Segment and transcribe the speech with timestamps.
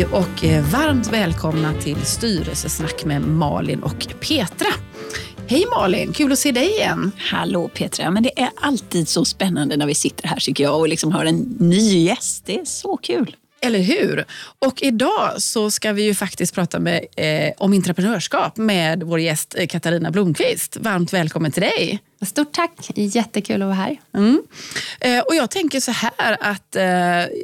[0.00, 4.68] Hej och eh, varmt välkomna till styrelsesnack med Malin och Petra.
[5.46, 7.12] Hej Malin, kul att se dig igen.
[7.18, 10.88] Hallå Petra, men det är alltid så spännande när vi sitter här tycker jag och
[10.88, 12.46] liksom har en ny gäst.
[12.46, 13.36] Det är så kul.
[13.62, 14.24] Eller hur?
[14.58, 19.54] Och idag så ska vi ju faktiskt prata med, eh, om entreprenörskap med vår gäst
[19.58, 20.76] eh, Katarina Blomqvist.
[20.80, 22.00] Varmt välkommen till dig.
[22.26, 24.00] Stort tack, jättekul att vara här.
[24.14, 24.42] Mm.
[25.00, 26.84] Eh, och jag tänker så här att eh,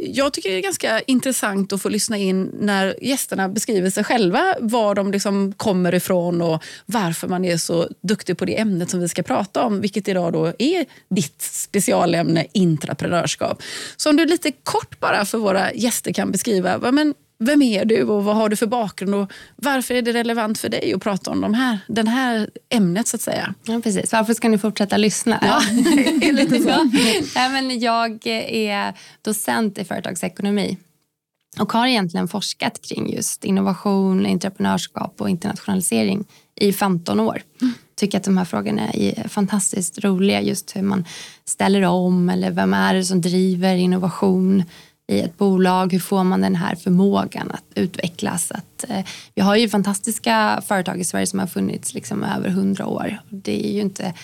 [0.03, 4.55] jag tycker det är ganska intressant att få lyssna in när gästerna beskriver sig själva,
[4.61, 9.01] var de liksom kommer ifrån och varför man är så duktig på det ämnet som
[9.01, 13.63] vi ska prata om, vilket idag då är ditt specialämne intraprenörskap.
[13.97, 18.03] Så om du lite kort bara för våra gäster kan beskriva, men vem är du
[18.03, 21.31] och vad har du för bakgrund och varför är det relevant för dig att prata
[21.31, 23.55] om de här, den här ämnet så att säga?
[23.65, 24.13] Ja, precis.
[24.13, 25.39] Varför ska ni fortsätta lyssna?
[25.43, 25.63] Ja,
[26.33, 26.69] lite så.
[27.35, 30.77] ja, men jag är docent i företagsekonomi
[31.59, 37.43] och har egentligen forskat kring just innovation, entreprenörskap och internationalisering i 15 år.
[37.61, 37.75] Mm.
[37.97, 40.41] Tycker att de här frågorna är fantastiskt roliga.
[40.41, 41.05] Just hur man
[41.45, 44.65] ställer om eller vem är det som driver innovation
[45.07, 45.93] i ett bolag?
[45.93, 48.51] Hur får man den här förmågan att utvecklas?
[48.51, 49.05] Att, eh,
[49.35, 53.19] vi har ju fantastiska företag i Sverige som har funnits liksom över hundra år.
[53.31, 54.15] Det är ju inte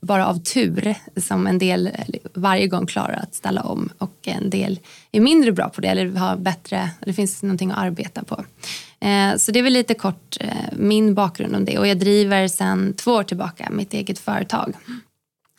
[0.00, 1.90] bara av tur som en del
[2.34, 4.78] varje gång klarar att ställa om och en del
[5.12, 8.44] är mindre bra på det eller har bättre, det finns någonting att arbeta på.
[9.00, 12.48] Eh, så det är väl lite kort eh, min bakgrund om det och jag driver
[12.48, 14.74] sedan två år tillbaka mitt eget företag.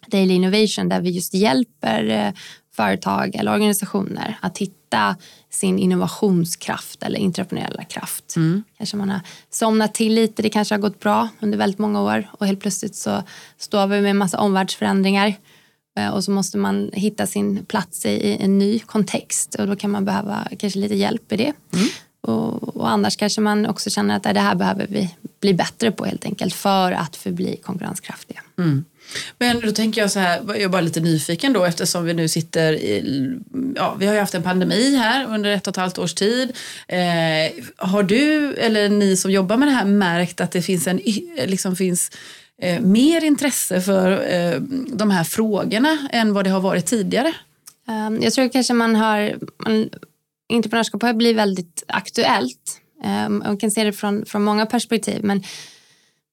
[0.08, 2.34] Daily Innovation där vi just hjälper eh,
[2.72, 5.16] företag eller organisationer att hitta
[5.50, 8.36] sin innovationskraft eller entreprenöriella kraft.
[8.36, 8.64] Mm.
[8.78, 9.20] Kanske man har
[9.50, 12.96] somnat till lite, det kanske har gått bra under väldigt många år och helt plötsligt
[12.96, 13.24] så
[13.58, 15.34] står vi med en massa omvärldsförändringar
[15.98, 19.92] eh, och så måste man hitta sin plats i en ny kontext och då kan
[19.92, 21.54] man behöva kanske lite hjälp i det.
[21.74, 21.88] Mm.
[22.22, 26.06] Och, och, annars kanske man också känner att det här behöver vi bli bättre på
[26.06, 28.42] helt enkelt för att förbli konkurrenskraftiga.
[28.58, 28.86] Mm.
[29.38, 32.28] Men då tänker jag så här, jag är bara lite nyfiken då eftersom vi nu
[32.28, 33.30] sitter i,
[33.76, 36.54] ja vi har ju haft en pandemi här under ett och ett halvt års tid.
[36.88, 40.98] Eh, har du eller ni som jobbar med det här märkt att det finns en,
[41.46, 42.12] liksom finns
[42.62, 44.60] eh, mer intresse för eh,
[44.94, 47.34] de här frågorna än vad det har varit tidigare?
[47.88, 49.90] Um, jag tror kanske man har, man,
[50.54, 52.82] entreprenörskap har blivit väldigt aktuellt.
[53.26, 55.44] Um, man kan se det från, från många perspektiv men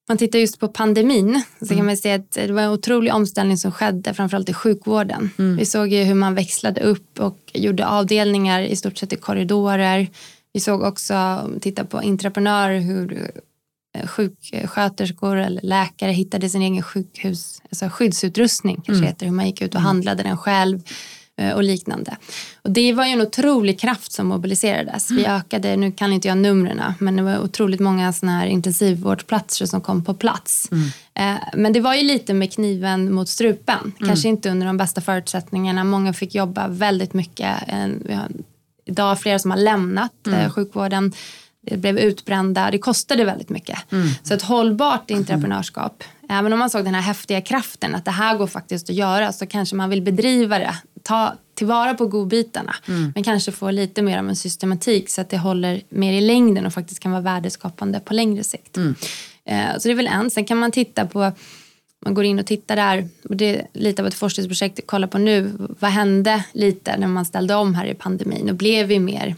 [0.09, 1.77] man tittar just på pandemin så mm.
[1.77, 5.29] kan man se att det var en otrolig omställning som skedde framförallt i sjukvården.
[5.39, 5.57] Mm.
[5.57, 10.07] Vi såg ju hur man växlade upp och gjorde avdelningar i stort sett i korridorer.
[10.53, 13.31] Vi såg också, titta på entreprenörer, hur
[13.97, 19.07] eh, sjuksköterskor eller läkare hittade sin egen sjukhus, alltså skyddsutrustning kanske mm.
[19.07, 19.85] heter, hur man gick ut och mm.
[19.87, 20.81] handlade den själv.
[21.39, 22.17] Eh, och liknande.
[22.61, 25.11] Och det var ju en otrolig kraft som mobiliserades.
[25.11, 25.37] Vi mm.
[25.37, 29.81] ökade, nu kan inte jag numren, men det var otroligt många såna här intensivvårdsplatser som
[29.81, 30.69] kom på plats.
[30.71, 30.87] Mm.
[31.13, 33.79] Eh, men det var ju lite med kniven mot strupen.
[33.79, 34.07] Mm.
[34.07, 35.83] Kanske inte under de bästa förutsättningarna.
[35.83, 37.55] Många fick jobba väldigt mycket.
[38.05, 38.27] Vi har
[38.85, 40.51] idag flera som har lämnat eh, mm.
[40.51, 41.13] sjukvården
[41.61, 43.91] det blev utbrända, det kostade väldigt mycket.
[43.91, 44.07] Mm.
[44.23, 46.39] Så ett hållbart entreprenörskap, mm.
[46.39, 49.31] även om man såg den här häftiga kraften att det här går faktiskt att göra
[49.31, 50.75] så kanske man vill bedriva det,
[51.09, 53.11] ta tillvara på godbitarna mm.
[53.15, 56.65] men kanske få lite mer av en systematik så att det håller mer i längden
[56.65, 58.77] och faktiskt kan vara värdeskapande på längre sikt.
[58.77, 58.95] Mm.
[59.45, 60.29] Eh, så det är väl en.
[60.29, 61.31] Sen kan man titta på
[62.05, 63.07] man går in och tittar där.
[63.29, 65.51] Och det är lite av ett forskningsprojekt att kolla på nu.
[65.79, 69.35] Vad hände lite när man ställde om här i pandemin och blev vi mer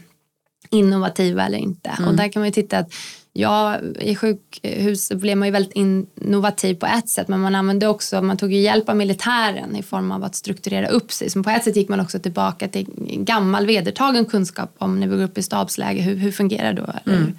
[0.70, 1.88] innovativa eller inte.
[1.88, 2.08] Mm.
[2.08, 2.94] Och där kan man ju titta att
[3.34, 8.22] Ja, i sjukhus blev man ju väldigt innovativ på ett sätt men man använde också,
[8.22, 11.30] man tog ju hjälp av militären i form av att strukturera upp sig.
[11.30, 12.86] Så på ett sätt gick man också tillbaka till
[13.18, 17.38] gammal vedertagen kunskap om när vi går upp i stabsläge, hur, hur fungerar då mm.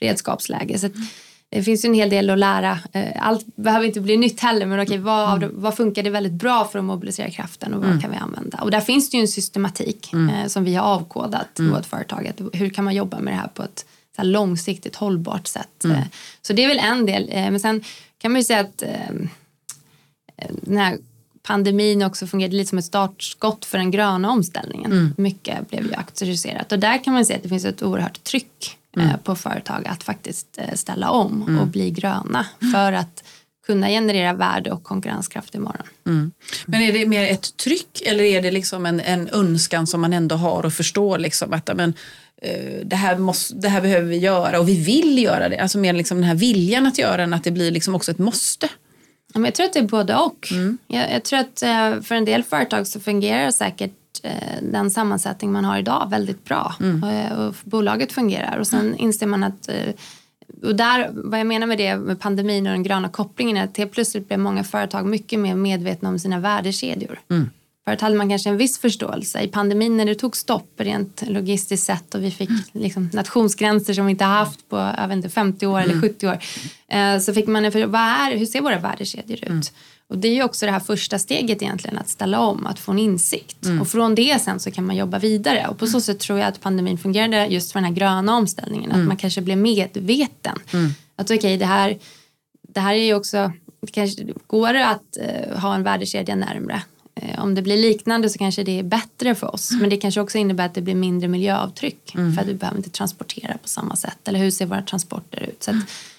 [0.00, 0.78] beredskapsläge.
[0.78, 0.88] Så
[1.48, 2.78] det finns ju en hel del att lära.
[2.92, 5.50] Eh, allt behöver inte bli nytt heller men okej, vad, mm.
[5.54, 8.00] vad funkade väldigt bra för att mobilisera kraften och vad mm.
[8.00, 8.58] kan vi använda?
[8.58, 10.34] Och där finns det ju en systematik mm.
[10.34, 11.70] eh, som vi har avkodat mm.
[11.70, 12.32] i vårt företag.
[12.52, 13.84] Hur kan man jobba med det här på ett
[14.16, 15.84] så långsiktigt hållbart sätt?
[15.84, 15.96] Mm.
[15.96, 16.04] Eh,
[16.42, 17.28] så det är väl en del.
[17.32, 17.84] Eh, men sen
[18.18, 18.82] kan man ju säga att
[20.62, 20.98] den här
[21.42, 24.92] pandemin också fungerade lite som ett startskott för den gröna omställningen.
[24.92, 25.14] Mm.
[25.16, 28.78] Mycket blev ju auktoriserat och där kan man säga att det finns ett oerhört tryck
[28.96, 29.08] mm.
[29.08, 31.60] Eh, på företag att faktiskt eh, ställa om mm.
[31.60, 33.24] och bli gröna för att
[33.66, 35.86] kunna generera värde och konkurrenskraft imorgon.
[36.06, 36.32] Mm.
[36.66, 40.12] Men är det mer ett tryck eller är det liksom en, en önskan som man
[40.12, 41.94] ändå har och förstår liksom att men, eh,
[42.84, 45.58] det, här måste, det här behöver vi göra och vi vill göra det.
[45.58, 48.18] Alltså mer liksom den här viljan att göra än att det blir liksom också ett
[48.18, 48.68] måste.
[49.34, 50.48] jag tror att det är både och.
[50.50, 50.78] Mm.
[50.86, 51.58] Jag, jag, tror att
[52.06, 53.92] för en del företag så fungerar säkert
[54.22, 54.32] eh,
[54.62, 56.74] den sammansättning man har idag väldigt bra.
[56.78, 58.58] Och, och bolaget fungerar.
[58.58, 59.94] Och sen inser man att eh,
[60.62, 63.76] och där, vad jag menar med det med pandemin och den gröna kopplingen är att
[63.76, 67.20] helt plötsligt blev många företag mycket mer medvetna om sina värdekedjor.
[67.30, 67.50] Mm.
[67.84, 69.40] Förut hade man kanske en viss förståelse.
[69.40, 74.06] I pandemin när det tog stopp rent logistiskt sett och vi fick liksom nationsgränser som
[74.06, 75.90] vi inte haft på jag inte, 50 år mm.
[75.90, 76.38] eller 70 år.
[76.88, 79.48] Eh, så fick man en vad är, hur ser våra värdekedjor ut?
[79.48, 79.62] Mm.
[80.06, 82.92] Och det är ju också det här första steget egentligen att ställa om, att få
[82.92, 83.64] en insikt.
[83.64, 83.80] Mm.
[83.80, 85.66] Och från det sen så kan man jobba vidare.
[85.68, 88.90] Och på så sätt tror jag att pandemin fungerade just för den här gröna omställningen.
[88.90, 89.08] Att mm.
[89.08, 90.58] man kanske blev medveten.
[90.72, 90.90] Mm.
[91.16, 91.98] Att okej, okay, det, här,
[92.68, 96.82] det här är ju också, det kanske går att uh, ha en värdekedja närmre.
[97.22, 99.70] Uh, om det blir liknande så kanske det är bättre för oss.
[99.80, 102.14] Men det kanske också innebär att det blir mindre miljöavtryck.
[102.14, 102.34] Mm.
[102.34, 104.28] För att vi behöver inte transportera på samma sätt.
[104.28, 105.62] Eller hur ser våra transporter ut?
[105.62, 105.76] Så att,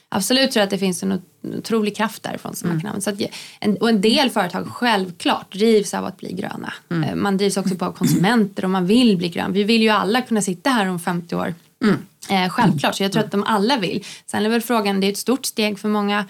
[0.09, 1.21] absolut tror jag att det finns en
[1.57, 2.75] otrolig kraft därifrån som mm.
[2.75, 3.27] man kan använda.
[3.27, 6.74] Så en, och en del företag självklart drivs av att bli gröna.
[6.89, 7.09] Mm.
[7.09, 9.53] Eh, man drivs också på av konsumenter och man vill bli grön.
[9.53, 11.53] Vi vill ju alla kunna sitta här om 50 år.
[11.83, 11.97] Mm.
[12.30, 14.06] Eh, självklart, så jag tror att de alla vill.
[14.25, 16.25] Sen är väl frågan, det är ett stort steg för många.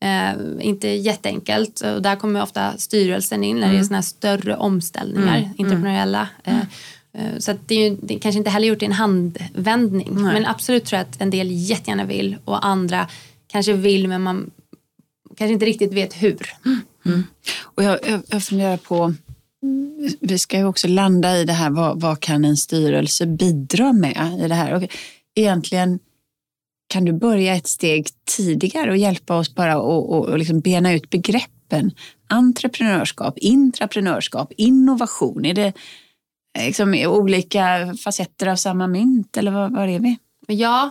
[0.00, 3.84] Eh, inte jätteenkelt och där kommer ofta styrelsen in när det är mm.
[3.84, 5.50] såna här större omställningar, mm.
[5.58, 6.28] entreprenöriella.
[6.44, 6.62] Eh,
[7.18, 10.08] Eh, så det är ju det är kanske inte heller gjort i en handvändning.
[10.10, 10.34] Nej.
[10.34, 13.08] Men absolut tror jag att en del jättegärna vill och andra
[13.46, 14.50] kanske vill men man
[15.36, 16.52] kanske inte riktigt vet hur.
[16.64, 16.80] Mm.
[17.06, 17.24] Mm.
[17.62, 19.14] Och jag, jag, jag funderar på,
[20.20, 24.40] vi ska ju också landa i det här, vad, vad kan en styrelse bidra med
[24.44, 24.74] i det här?
[24.74, 24.82] Och
[25.34, 25.98] egentligen
[26.88, 28.06] kan du börja ett steg
[28.36, 31.90] tidigare och hjälpa oss bara att och, och liksom bena ut begreppen
[32.28, 35.44] entreprenörskap, intraprenörskap, innovation.
[35.44, 35.72] Är det,
[36.58, 40.18] liksom, olika facetter av samma mynt eller vad, vad är vi?
[40.46, 40.90] Ja,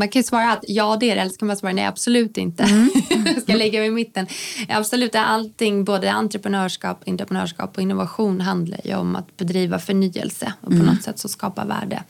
[0.00, 1.84] man kan ju svara att ja det är det eller så kan man svara nej
[1.84, 2.62] absolut inte.
[2.62, 2.90] Mm.
[3.42, 4.26] ska lägga mig i mitten.
[4.68, 10.74] Absolut, allting både entreprenörskap, entreprenörskap och innovation handlar ju om att bedriva förnyelse och på
[10.74, 10.86] mm.
[10.86, 12.02] något sätt så skapa värde.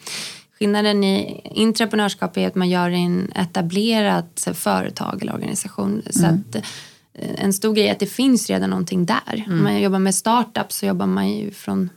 [0.60, 6.02] Skillnaden i entreprenörskap är att man gör en etablerat företag eller organisation.
[6.10, 6.34] Så mm.
[6.34, 9.44] att eh, en stor grej är att det finns redan någonting där.
[9.46, 9.58] Mm.
[9.58, 11.90] Om man jobbar med startups så jobbar man ju från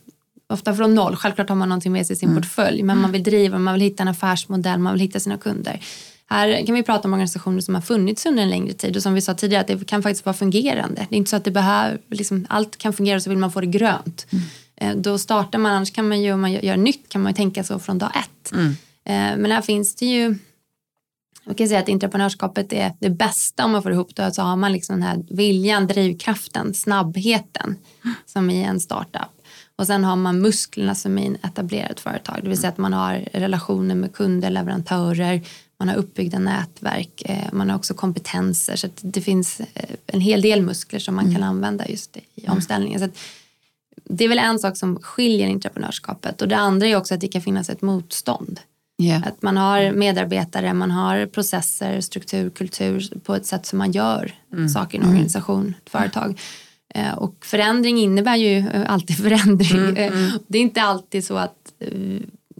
[0.50, 1.16] ofta från noll.
[1.16, 2.42] Självklart har man någonting med sig i sin mm.
[2.42, 5.80] portfölj men man vill driva, man vill hitta en affärsmodell, man vill hitta sina kunder.
[6.26, 9.14] Här kan vi prata om organisationer som har funnits under en längre tid och som
[9.14, 11.08] vi sa tidigare att det kan faktiskt vara fungerande.
[11.10, 13.62] Det är inte så att det behöver, liksom, allt kan fungera så vill man få
[13.62, 14.26] det grönt.
[14.30, 14.46] Mm.
[14.76, 17.36] Eh, då startar man, annars kan man ju om man gör, nytt kan man ju
[17.36, 18.52] tänka så från dag ett.
[18.52, 18.68] Mm.
[19.06, 20.36] Eh, men här finns det ju
[21.46, 24.32] jag kan säga att entreprenörskapet är det bästa om man får ihop det.
[24.32, 27.76] Så har man liksom den här viljan, drivkraften, snabbheten
[28.26, 29.30] som i en startup.
[29.76, 32.40] Och sen har man musklerna som i ett etablerat företag.
[32.44, 35.42] Det vill säga att man har relationer med kunder, leverantörer,
[35.80, 38.76] man har uppbyggda nätverk, eh, man har också kompetenser.
[38.76, 39.62] Så det finns
[40.08, 41.36] en hel del muskler som man mm.
[41.36, 43.00] kan använda just i omställningen.
[43.00, 43.10] Så
[44.04, 46.42] det är väl en sak som skiljer entreprenörskapet.
[46.42, 48.60] Och det andra är också att det kan finnas ett motstånd.
[49.02, 49.28] Yeah.
[49.28, 54.32] Att man har medarbetare, man har processer, struktur, kultur på ett sätt som man gör
[54.54, 54.70] mm.
[54.70, 56.40] saker i en organisation, ett företag.
[56.96, 59.82] Eh, och förändring innebär ju eh, alltid förändring.
[59.82, 60.32] Mm, mm.
[60.48, 61.74] Det är inte alltid så att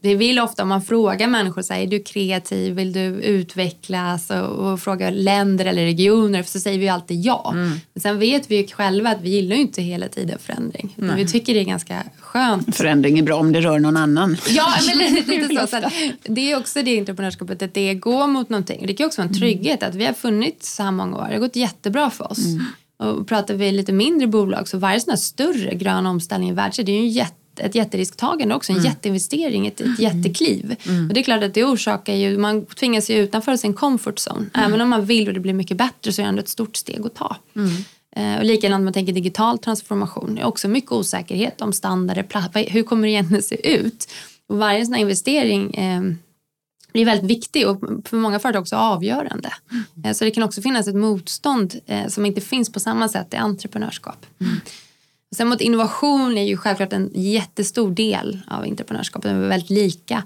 [0.04, 4.30] vi vill ofta om man frågar människor, så här, är du kreativ, vill du utvecklas
[4.30, 7.52] och, och frågar länder eller regioner så säger vi alltid ja.
[7.54, 7.80] Mm.
[7.94, 10.96] Men sen vet vi ju själva att vi gillar ju inte hela tiden förändring.
[10.98, 11.16] Mm.
[11.16, 12.76] Vi tycker det är ganska skönt.
[12.76, 14.38] Förändring är bra om det rör någon annan.
[14.50, 15.68] Ja, men lite så.
[15.68, 15.90] så
[16.24, 18.88] det är också det entreprenörskapet, att det är gå mot någonting.
[18.88, 21.28] Det kan också vara en trygghet att vi har funnits så här många år.
[21.28, 22.46] Det har gått jättebra för oss.
[22.46, 22.66] Mm.
[22.98, 26.86] Och pratar vi lite mindre bolag så varje sån här större grön omställning i världshet
[26.86, 28.92] det är ju en jätte ett jätterisktagande också, en mm.
[28.92, 30.76] jätteinvestering, ett, ett jättekliv.
[30.88, 31.08] Mm.
[31.08, 34.50] Och det är klart att det orsakar ju, man tvingas ju utanför sin comfort zone.
[34.54, 34.68] Mm.
[34.68, 36.76] Även om man vill och det blir mycket bättre så är det ändå ett stort
[36.76, 37.36] steg att ta.
[37.56, 37.70] Mm.
[38.16, 42.84] Eh, och likadant man tänker digital transformation, det är också mycket osäkerhet om standarder, hur
[42.84, 44.08] kommer det egentligen se ut?
[44.48, 46.02] Och varje sån här investering eh,
[46.94, 49.54] blir väldigt viktig och för många företag också avgörande.
[49.96, 50.14] Mm.
[50.14, 53.38] Så det kan också finnas ett motstånd eh, som inte finns på samma sätt i
[53.38, 54.26] entreprenörskap.
[54.40, 54.56] Mm.
[55.34, 59.32] Sen mot innovation är ju självklart en jättestor del av entreprenörskapet.
[59.32, 60.24] De är väldigt lika.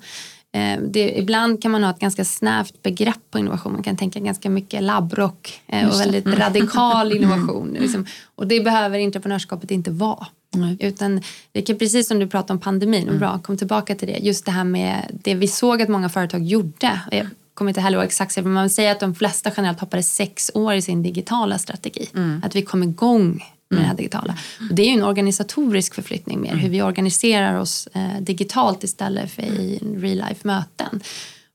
[0.51, 3.73] Eh, det, ibland kan man ha ett ganska snävt begrepp på innovation.
[3.73, 6.39] Man kan tänka ganska mycket labbrock eh, och väldigt mm.
[6.39, 7.69] radikal innovation.
[7.69, 7.81] Mm.
[7.81, 8.05] Liksom.
[8.35, 10.27] Och det behöver entreprenörskapet inte vara.
[10.55, 10.77] Mm.
[10.79, 11.21] Utan
[11.51, 13.19] det kan, precis som du pratade om pandemin, mm.
[13.19, 14.17] bra, kom tillbaka till det.
[14.17, 17.01] Just det här med det vi såg att många företag gjorde.
[17.11, 20.51] Jag kommer inte heller ihåg exakt men man säger att de flesta generellt hoppade sex
[20.53, 22.09] år i sin digitala strategi.
[22.15, 22.41] Mm.
[22.45, 23.97] Att vi kom igång med det här mm.
[23.97, 24.38] digitala.
[24.69, 26.71] Och det är ju en organisatorisk förflyttning mer, hur mm.
[26.71, 31.01] vi organiserar oss eh, digitalt istället för i real life möten.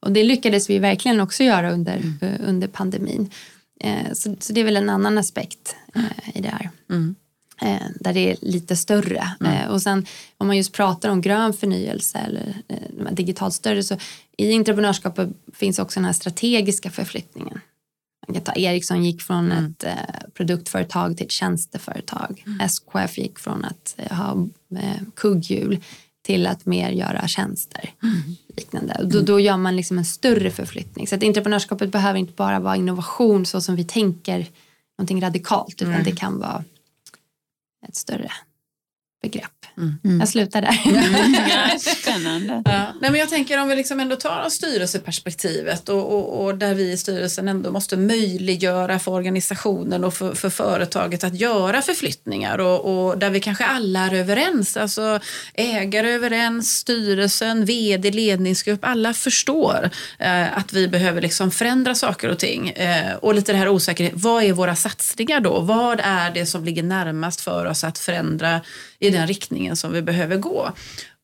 [0.00, 2.18] Och det lyckades vi verkligen också göra under, mm.
[2.22, 3.30] uh, under pandemin.
[3.80, 6.70] Eh, så, så, det är väl en annan aspekt eh, i det här.
[6.90, 7.14] Mm.
[7.62, 9.28] eh, där det är lite större.
[9.40, 9.52] Mm.
[9.52, 10.06] Eh, och sen
[10.38, 13.96] om man just pratar om grön förnyelse eller eh, digitalt större så
[14.36, 17.60] i entreprenörskapet finns också den här strategiska förflyttningen.
[18.40, 19.64] Ta Ericsson gick från Mm.
[19.64, 19.92] ett eh,
[20.34, 22.42] produktföretag till ett tjänsteföretag.
[22.46, 22.60] Mm.
[22.60, 25.80] SKF gick från att eh, ha eh, kugghjul
[26.22, 27.90] till att mer göra tjänster.
[28.02, 28.36] Mm.
[28.56, 29.00] Liknande.
[29.04, 31.06] Då, då gör man liksom en större förflyttning.
[31.06, 34.46] Så att entreprenörskapet behöver inte bara vara innovation så som vi tänker
[34.98, 36.64] någonting radikalt utan det kan vara
[37.88, 38.30] ett större
[39.22, 39.50] begrepp.
[39.76, 40.20] Mm.
[40.20, 40.80] Jag slutar där.
[41.48, 42.62] Ja, spännande.
[42.64, 42.86] Ja.
[43.00, 46.92] Nej, men jag tänker om vi liksom ändå tar styrelseperspektivet och, och, och där vi
[46.92, 53.06] i styrelsen ändå måste möjliggöra för organisationen och för, för företaget att göra förflyttningar och,
[53.06, 55.20] och där vi kanske alla är överens, alltså
[55.54, 62.28] ägare är överens, styrelsen, vd, ledningsgrupp, alla förstår eh, att vi behöver liksom förändra saker
[62.28, 65.60] och ting eh, och lite det här osäkerhet, vad är våra satsningar då?
[65.60, 68.60] Vad är det som ligger närmast för oss att förändra
[68.98, 70.72] i den riktningen som vi behöver gå?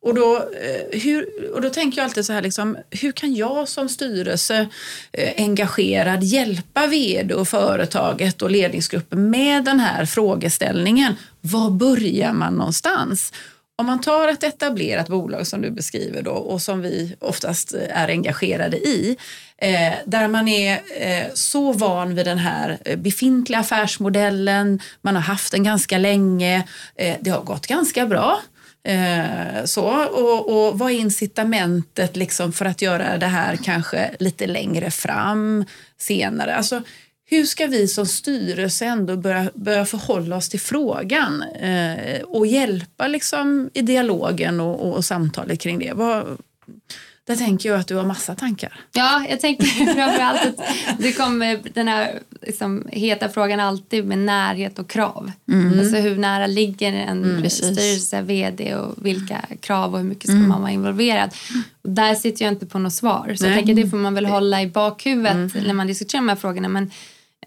[0.02, 3.68] Och då, eh, hur, och då tänker jag alltid så här, liksom, hur kan jag
[3.68, 4.68] som styrelse
[5.12, 11.14] eh, engagerad hjälpa vd och företaget och ledningsgruppen med den här frågeställningen?
[11.40, 13.32] Var börjar man någonstans?
[13.76, 18.02] Om man tar ett etablerat bolag som du beskriver då och som vi oftast eh,
[18.02, 19.16] är engagerade i,
[19.58, 25.22] eh, där man är eh, så van vid den här eh, befintliga affärsmodellen, man har
[25.22, 28.40] haft den ganska länge, eh, det har gått ganska bra.
[28.84, 34.46] Eh, så, och, och vad är incitamentet liksom för att göra det här kanske lite
[34.46, 35.64] längre fram
[35.98, 36.56] senare?
[36.56, 36.82] Alltså,
[37.30, 43.08] hur ska vi som styrelse ändå börja, börja förhålla oss till frågan eh, och hjälpa
[43.08, 45.92] liksom, i dialogen och, och, samtalet kring det?
[45.92, 46.38] Vad,
[47.28, 48.80] där tänker jag att du har massa tankar.
[48.92, 50.66] Ja, jag tänker framförallt att
[50.98, 55.32] det kommer den här liksom, heta frågan alltid med närhet och krav.
[55.78, 57.64] Alltså hur nära ligger en precis.
[57.64, 61.34] styrelse, vd och vilka krav och hur mycket ska man vara involverad.
[61.82, 63.34] Där sitter jag inte på något svar.
[63.36, 63.58] Så jag Nej.
[63.58, 66.68] tänker det får man väl hålla i bakhuvudet när man diskuterar de här frågorna.
[66.68, 66.90] Men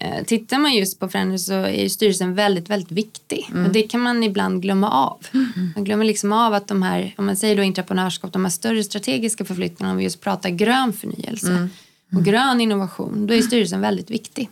[0.00, 3.50] eh, tittar man just på förändring så är ju styrelsen väldigt, väldigt viktig.
[3.66, 5.26] Och det kan man ibland glömma av.
[5.74, 8.84] Man glömmer liksom av att de här, om man säger då entreprenörskap, de här större
[8.84, 11.68] strategiska förflyttningarna, om vi just pratar grön förnyelse
[12.16, 14.48] och grön innovation, då är styrelsen väldigt viktig.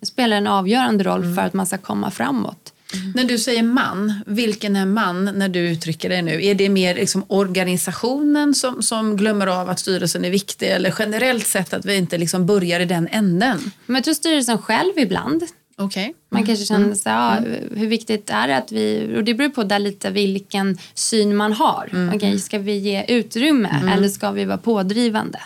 [0.00, 2.73] Det spelar en avgörande roll för att man ska komma framåt.
[3.14, 6.44] När du säger man, vilken är man när du uttrycker det nu?
[6.44, 11.46] Är det mer liksom organisationen som, som glömmer av att styrelsen är viktig eller generellt
[11.46, 13.70] sett att vi inte liksom börjar i den änden?
[13.86, 15.44] Men jag tror styrelsen själv ibland
[15.76, 16.14] Okej.
[16.30, 19.48] Man kanske känner så här, ja, hur viktigt är det att vi, och det beror
[19.48, 22.10] på där lite vilken syn man har.
[22.14, 25.40] Okej, ska vi ge utrymme eller ska vi vara pådrivande?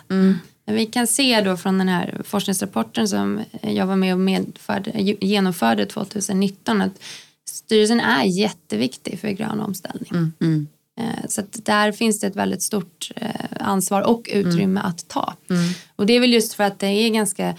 [0.67, 4.91] Men vi kan se då från den här forskningsrapporten som jag var med och medförde,
[5.21, 7.03] genomförde 2019 att
[7.59, 10.33] styrelsen är jätteviktig för grön omställning.
[11.01, 15.35] Eh, Så där finns det ett väldigt stort eh, ansvar och utrymme att ta.
[15.97, 17.55] Och det är väl just för att det är ganska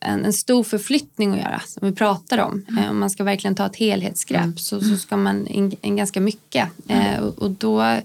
[0.00, 2.64] en, en stor förflyttning att göra som vi pratar om.
[2.78, 6.20] Eh, om man ska verkligen ta ett helhetsgrepp så, så ska man in, in ganska
[6.20, 6.68] mycket.
[6.88, 7.98] Eh, och, och då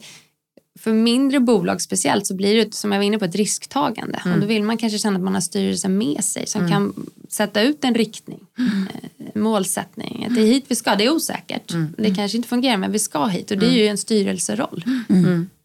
[0.80, 4.22] för mindre bolag speciellt så blir det som jag var inne på ett risktagande.
[4.34, 6.94] Och då vill man kanske känna att man har styrelsen med sig som kan
[7.30, 10.26] sätta ut en riktning, eh, målsättning.
[10.30, 11.74] Att det är hit vi ska, det är osäkert.
[11.98, 14.84] Det kanske inte fungerar men vi ska hit och det är ju en styrelseroll.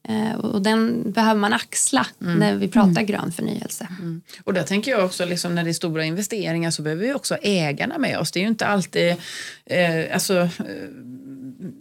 [0.09, 3.89] Eh, och, och den behöver man axla när vi pratar grön förnyelse.
[4.45, 7.37] Och där tänker jag också, liksom, när det är stora investeringar så behöver vi också
[7.43, 8.33] ägarna med oss.
[8.33, 9.11] Det är ju inte alltid,
[9.65, 10.49] eh, alltså, eh,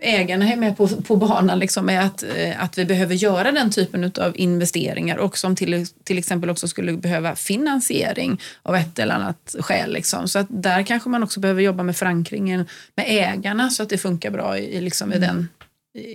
[0.01, 3.71] ägarna är med på, på banan liksom, med att, eh, att vi behöver göra den
[3.71, 9.15] typen av investeringar och som till, till exempel också skulle behöva finansiering av ett eller
[9.15, 9.93] annat skäl.
[9.93, 10.27] Liksom.
[10.27, 13.97] Så att där kanske man också behöver jobba med förankringen med ägarna så att det
[13.97, 15.47] funkar bra i, liksom, i den,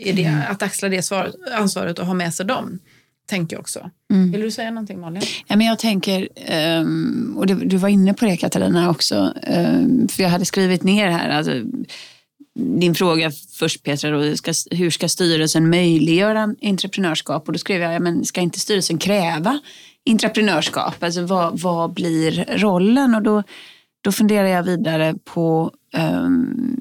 [0.02, 2.78] i det, att axla det svar, ansvaret och ha med sig dem.
[3.28, 3.90] Tänker jag också.
[4.32, 5.22] Vill du säga någonting Malin?
[5.46, 10.22] Ja, men jag tänker, ehm, och du var inne på det Katarina också, ehm, för
[10.22, 11.52] jag hade skrivit ner här, alltså,
[12.56, 17.46] din fråga först Petra, då, ska, hur ska styrelsen möjliggöra entreprenörskap?
[17.46, 19.60] Och då skrev jag, ja, men ska inte styrelsen kräva
[20.10, 21.02] entreprenörskap?
[21.02, 23.14] Alltså vad, vad blir rollen?
[23.14, 23.42] Och då,
[24.00, 26.76] då funderar jag vidare på ehm,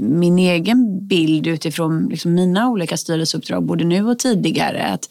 [0.00, 4.82] min egen bild utifrån liksom mina olika styrelseuppdrag, både nu och tidigare.
[4.82, 5.10] Att,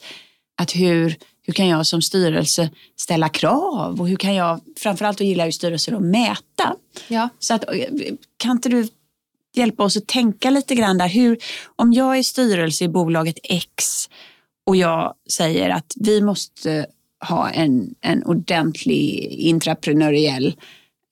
[0.60, 5.24] att hur, hur kan jag som styrelse ställa krav och hur kan jag, framförallt då
[5.24, 6.74] gillar ju styrelser att mäta.
[7.08, 7.28] Ja.
[7.38, 7.64] Så att,
[8.36, 8.88] kan inte du
[9.58, 11.38] hjälpa oss att tänka lite grann där, hur,
[11.76, 14.08] om jag är styrelse i bolaget X
[14.66, 16.86] och jag säger att vi måste
[17.28, 20.56] ha en, en ordentlig intraprenöriell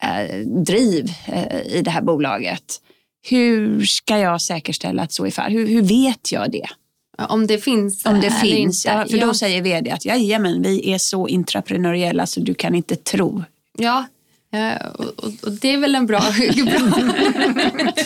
[0.03, 2.81] eh, driv eh, i det här bolaget.
[3.29, 5.53] hur ska jag säkerställa att så är fallet?
[5.53, 6.67] Hur, hur vet jag det?
[7.29, 8.87] Om det finns Om det eller finns.
[8.87, 9.07] inte.
[9.11, 9.27] För ja.
[9.27, 13.45] då säger vd att jajamän, vi är så intraprenöriella så du kan inte tro.
[13.79, 14.05] Ja,
[14.57, 16.21] eh, och, och, det är väl en bra,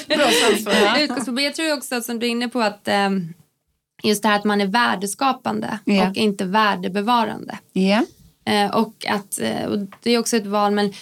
[0.09, 1.43] bra utgångspunkt.
[1.43, 3.11] Jag tror också som du är inne på att eh,
[4.03, 6.11] just det här att man är värdeskapande Ja.
[6.11, 7.59] och inte värdebevarande.
[8.45, 10.93] Eh, och att, eh, och det är också ett val, men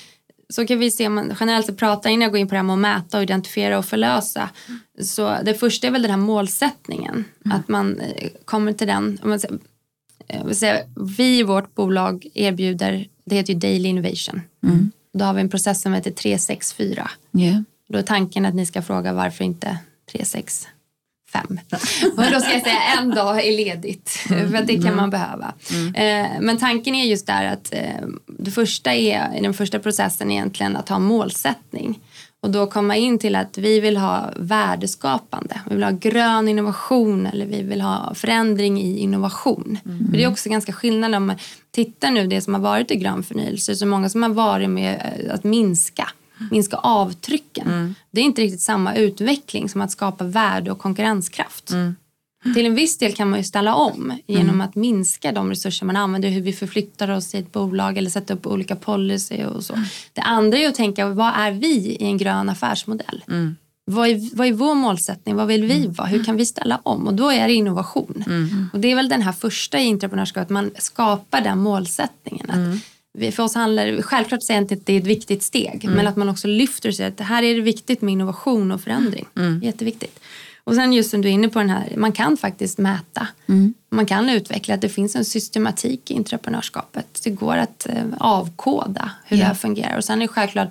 [0.49, 2.59] så kan vi se om man generellt sett pratar innan jag går in på det
[2.59, 4.51] här med att mäta och identifiera och förlösa.
[5.01, 7.25] Så det första är väl den här målsättningen.
[7.45, 9.19] Att man eh, kommer till den.
[9.23, 9.41] Om man
[10.55, 10.85] säger,
[11.17, 14.41] vi i vårt bolag erbjuder, det heter ju Daily Innovation.
[15.19, 17.11] Då har vi en process som heter 364.
[17.31, 17.63] Ja.
[17.89, 19.79] Då är tanken att ni ska fråga varför inte
[20.13, 21.59] 365.
[22.17, 25.53] Och då ska jag säga en dag är ledigt, för att det kan man behöva.
[25.95, 30.77] Eh, Men tanken är just där att eh, det första är, den första processen egentligen
[30.77, 32.01] att ha målsättning.
[32.41, 35.61] Och då komma in till att vi vill ha värdeskapande.
[35.67, 39.79] Vi vill ha grön innovation eller vi vill ha förändring i innovation.
[39.83, 41.33] För det är också ganska skillnad om
[41.85, 43.77] tittar nu det som har varit i grön förnyelse.
[43.77, 46.09] Så många som har varit med eh, att minska
[46.51, 47.95] minska avtrycken.
[48.11, 51.73] Det är inte riktigt samma utveckling som att skapa värde och konkurrenskraft.
[52.55, 55.97] Till en viss del kan man ju ställa om genom att minska de resurser man
[55.97, 59.75] använder, hur vi förflyttar oss i ett bolag eller sätta upp olika policy och så.
[60.13, 63.25] Det andra är att tänka, vad är vi i en grön affärsmodell?
[63.91, 65.37] Vad, är, vad är vår målsättning?
[65.37, 66.09] Vad vill vi vara?
[66.09, 67.07] Hur kan vi ställa om?
[67.07, 68.25] Och då är det innovation.
[68.73, 72.51] Och det är väl den här första i entreprenörskap, att man skapar den målsättningen.
[72.51, 72.81] Att
[73.19, 76.07] vi, för oss handlar självklart säger jag inte att det är ett viktigt steg, men
[76.07, 77.07] att man också lyfter sig.
[77.07, 79.27] Att här är det viktigt med innovation och förändring.
[79.63, 80.21] Jätteviktigt.
[80.65, 83.27] Och sen just som du är inne på den här, man kan faktiskt mäta.
[83.91, 87.21] Man kan utveckla att det finns en systematik i entreprenörskapet.
[87.25, 89.43] Det går att eh, avkoda hur Ja.
[89.43, 89.97] det här fungerar.
[89.97, 90.69] Och sen är det självklart,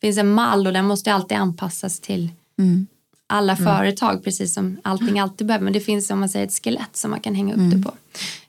[0.00, 2.28] det finns en mall och den måste alltid anpassas till
[3.26, 5.64] alla företag, precis som allting alltid behöver.
[5.64, 7.94] Men det finns om man säger ett skelett som man kan hänga upp det på.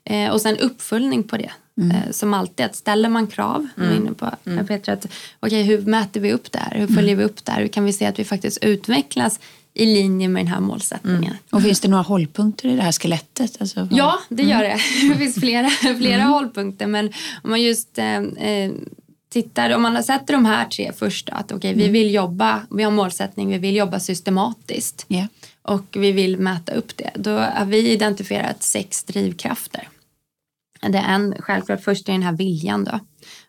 [0.04, 1.50] Eh, och sen uppföljning på det.
[1.80, 3.96] Eh, som alltid, att ställer man krav, mm.
[3.96, 4.66] inne på mm.
[4.66, 5.06] Petra, att
[5.40, 6.78] okej hur mäter vi upp det här?
[6.78, 7.60] Hur följer vi upp det här?
[7.60, 9.40] Hur kan vi se att vi faktiskt utvecklas
[9.74, 11.34] i linje med den här målsättningen?
[11.50, 13.56] Och finns det några hållpunkter i det här skelettet?
[13.60, 14.78] Alltså, Ja, det gör det.
[15.08, 16.86] Det finns flera, flera hållpunkter.
[16.86, 17.12] Men
[17.42, 18.72] om man just eh, eh,
[19.34, 21.28] tittar, om man sätter de här tre först.
[21.28, 25.04] Att okej, vi vill jobba, vi har målsättning, vi vill jobba systematiskt.
[25.08, 25.26] Ja.
[25.62, 27.10] Och vi vill mäta upp det.
[27.14, 29.88] Då har vi identifierat sex drivkrafter.
[30.80, 33.00] Det är en, självklart först är den här viljan då.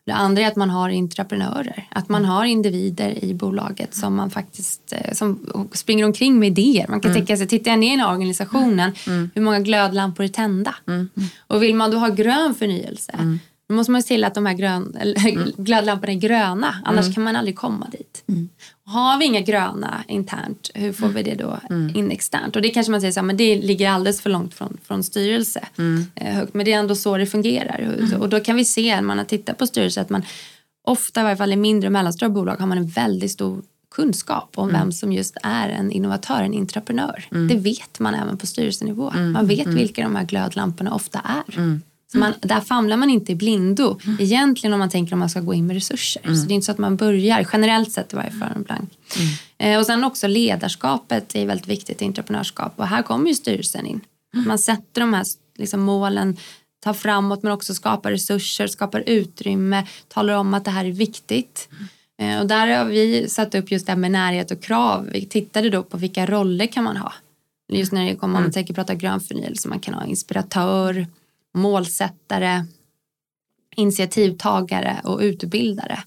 [0.04, 1.88] Det andra är att man har entreprenörer.
[1.90, 6.86] Att man har individer i bolaget som man faktiskt eh, som springer omkring med idéer.
[6.88, 8.92] Man kan tänka sig, tittar jag ner i den här organisationen,
[9.34, 10.74] hur många glödlampor är tända?
[11.46, 13.38] Och vill man då ha grön förnyelse,
[13.68, 16.74] då måste man se till att de här grön, eller, glödlamporna är gröna.
[16.84, 18.22] Annars kan man aldrig komma dit.
[18.84, 21.58] Och Har vi inga gröna internt, hur får vi det då
[21.94, 22.56] in externt?
[22.56, 25.02] Och det kanske man säger så här, men det ligger alldeles för långt från, från
[25.02, 25.64] styrelse.
[26.14, 26.54] Eh, högt.
[26.54, 27.80] Men det är ändå så det fungerar.
[28.20, 30.22] Och, då kan vi se när man har tittat på styrelse att man
[30.84, 33.62] ofta, i varje fall i mindre och mellanstora bolag, har man en väldigt stor
[33.94, 37.24] kunskap om vem som just är en innovatör, en entreprenör.
[37.48, 39.10] Det vet man även på styrelsenivå.
[39.32, 41.80] Man vet vilka de här glödlamporna ofta är.
[42.16, 45.54] Man, där famlar man inte i blindo egentligen om man tänker om man ska gå
[45.54, 46.22] in med resurser.
[46.22, 48.90] Så det är inte så att man börjar, generellt sett i varje fall, en blank.
[49.58, 52.72] Eh, och sen också ledarskapet är väldigt viktigt i entreprenörskap.
[52.76, 54.00] Och här kommer ju styrelsen in.
[54.46, 55.24] Man sätter de här
[55.58, 56.36] liksom, målen,
[56.84, 61.68] tar framåt men också skapar resurser, skapar utrymme, talar om att det här är viktigt.
[62.18, 65.08] Eh, och där har vi satt upp just det här med närhet och krav.
[65.12, 67.12] Vi tittade då på vilka roller kan man ha.
[67.72, 71.06] Just när det kommer, om man tänker prata grön förnyelse, man kan ha inspiratör,
[71.56, 72.64] målsättare,
[73.76, 76.02] initiativtagare och utbildare.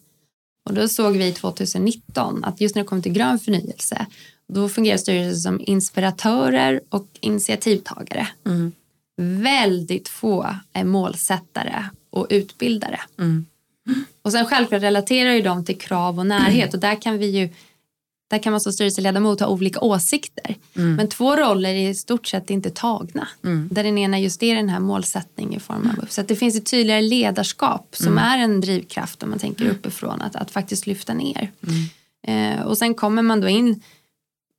[0.65, 4.05] Och då såg vi 2019 att just när det kommer till grön förnyelse
[4.53, 8.27] då fungerar styrelsen som inspiratörer och initiativtagare.
[9.17, 12.99] Väldigt få är målsättare och utbildare.
[14.21, 17.49] Och sen självklart relaterar ju de till krav och närhet och där kan vi ju
[18.29, 20.55] där kan man som styrelseledamot ha olika åsikter.
[20.73, 23.27] Men två roller är i stort sett inte tagna.
[23.71, 26.55] Där den ena just är den här målsättningen i form av Så att det finns
[26.55, 31.13] ett tydligare ledarskap som är en drivkraft om man tänker uppifrån att, att faktiskt lyfta
[31.13, 31.51] ner.
[32.27, 33.81] Eh, och sen kommer man då in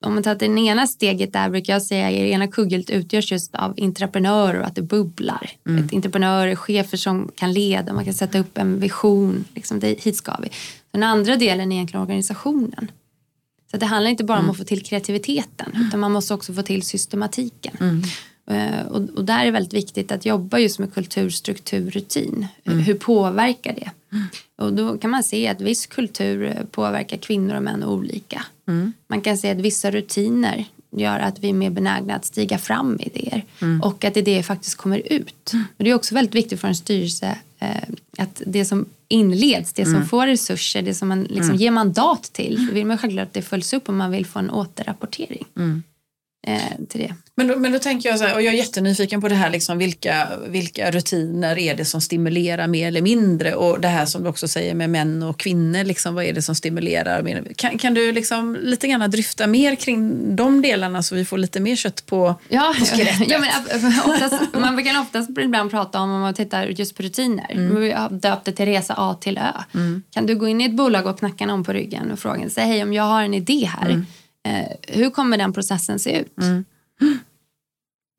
[0.06, 3.32] om man tar det ena steget där brukar jag säga att det ena kugghjulet utgörs
[3.32, 5.50] just av entreprenörer och att det bubblar.
[5.84, 10.16] Ett entreprenörer, chefer som kan leda, man kan sätta upp en vision, liksom det, hit
[10.16, 10.48] ska vi.
[10.90, 12.90] Den andra delen är egentligen organisationen.
[13.70, 16.62] Så det handlar inte bara om att få till kreativiteten utan man måste också få
[16.62, 18.04] till systematiken.
[18.50, 22.46] Eh, Och, och där är det väldigt viktigt att jobba just med kultur, struktur, rutin.
[22.64, 23.90] Hur påverkar det?
[24.56, 28.44] Och då kan man se att viss kultur eh, påverkar kvinnor och män olika.
[28.68, 28.92] Mm.
[29.06, 30.64] Man kan säga att vissa rutiner
[30.96, 33.82] gör att vi är mer benägna att stiga fram med idéer mm.
[33.82, 35.52] och att idéer faktiskt kommer ut.
[35.52, 35.64] Mm.
[35.76, 37.36] Och det är också väldigt viktigt för en styrelse eh,
[38.18, 40.08] att det som inleds, det som mm.
[40.08, 41.56] får resurser, det som man liksom mm.
[41.56, 44.38] ger mandat till, då vill man självklart att det följs upp och man vill få
[44.38, 45.44] en återrapportering.
[45.56, 45.82] Mm
[46.46, 47.14] eh, till det.
[47.34, 49.50] Men då, men då tänker jag så här, och jag är jättenyfiken på det här,
[49.50, 53.54] liksom, vilka, vilka rutiner är det som stimulerar mer eller mindre?
[53.54, 56.42] Och det här som du också säger med män och kvinnor, liksom, vad är det
[56.42, 57.22] som stimulerar?
[57.22, 57.46] Mer?
[57.56, 61.60] Kan, kan du liksom lite grann dryfta mer kring de delarna så vi får lite
[61.60, 63.28] mer kött på, ja, på skelettet?
[63.30, 63.50] Ja, men,
[64.04, 67.80] oftast, man kan oftast ibland prata om, om man tittar just på rutiner, mm.
[67.80, 69.52] vi har döpt det till resa A till Ö.
[69.74, 70.02] Mm.
[70.10, 72.64] Kan du gå in i ett bolag och knacka någon på ryggen och fråga, säg
[72.64, 74.06] hej om jag har en idé här, mm
[74.48, 76.38] Eh, hur kommer den processen se ut?
[76.38, 76.64] Mm.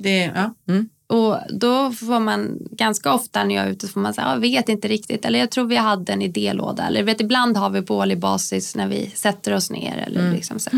[0.03, 0.53] Det, ja.
[0.67, 0.89] Mm.
[1.12, 4.69] Och då får man ganska ofta när jag är ute får man säga, jag vet
[4.69, 7.97] inte riktigt eller jag tror vi hade en idélåda eller vet, ibland har vi på
[7.97, 9.97] årlig basis när vi sätter oss ner.
[10.07, 10.34] Eller mm.
[10.34, 10.69] liksom så.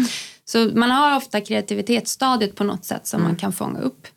[0.46, 3.40] så man har ofta kreativitetsstadiet på något sätt som man mm.
[3.40, 4.08] kan fånga upp.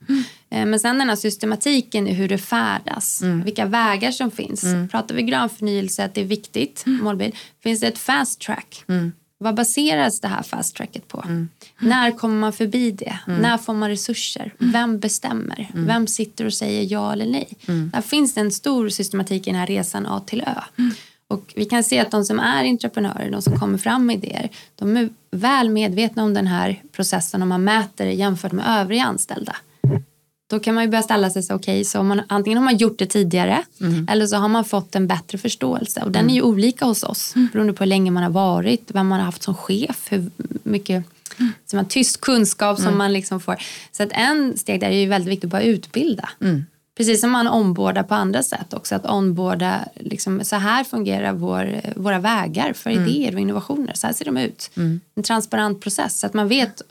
[0.50, 3.44] Eh, men sen den här systematiken i hur det färdas, mm.
[3.44, 4.64] vilka vägar som finns.
[4.64, 4.88] Mm.
[4.88, 7.34] Pratar vi grön förnyelse, att det är viktigt, målbild.
[7.62, 8.84] Finns det ett fast track?
[9.38, 11.22] Vad baseras det här fast tracket på?
[11.26, 11.48] Mm.
[11.78, 13.18] När kommer man förbi det?
[13.26, 13.40] Mm.
[13.40, 14.54] När får man resurser?
[14.60, 14.72] Mm.
[14.72, 15.70] Vem bestämmer?
[15.74, 15.86] Mm.
[15.86, 17.48] Vem sitter och säger ja eller nej?
[17.68, 17.90] Mm.
[17.94, 20.82] Där finns det en stor systematik i den här resan A till Ö.
[21.28, 24.50] Och vi kan se att de som är entreprenörer, de som kommer fram med idéer,
[24.74, 29.56] de är väl medvetna om den här processen om man mäter jämfört med övriga anställda.
[30.50, 32.76] Då kan man ju börja ställa sig så okej, okay, så man, antingen har man
[32.76, 34.06] gjort det tidigare mm.
[34.10, 36.02] eller så har man fått en bättre förståelse.
[36.02, 36.30] Och den mm.
[36.30, 37.48] är ju olika hos oss mm.
[37.52, 40.30] beroende på hur länge man har varit, vem man har haft som chef, hur
[40.62, 41.04] mycket
[41.38, 41.52] mm.
[41.66, 42.98] så man, tyst kunskap som mm.
[42.98, 43.56] man liksom får.
[43.92, 46.28] Så att en steg där är ju väldigt viktigt att börja utbilda.
[46.40, 46.64] Mm.
[46.96, 48.94] Precis som man ombordar på andra sätt också.
[48.94, 53.08] Att onboarda, liksom, så här fungerar vår, våra vägar för mm.
[53.08, 53.92] idéer och innovationer.
[53.94, 54.70] Så här ser de ut.
[55.14, 56.20] En transparent process.
[56.20, 56.82] Så att man vet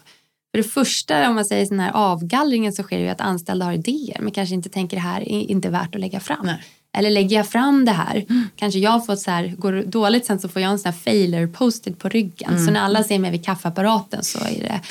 [0.56, 3.65] för det första, om man säger den här avgallringen så sker det ju att anställda
[3.65, 6.46] har idéer men kanske inte tänker det här är inte värt att lägga fram.
[6.46, 6.63] Nej.
[6.98, 8.50] Eller lägger jag fram det här, mm.
[8.56, 11.00] kanske jag får så här, går det dåligt sen så får jag en sån här
[11.00, 12.50] failure posted på ryggen.
[12.50, 12.65] Mm.
[12.65, 14.82] Så när alla ser mig vid kaffeapparaten så är det...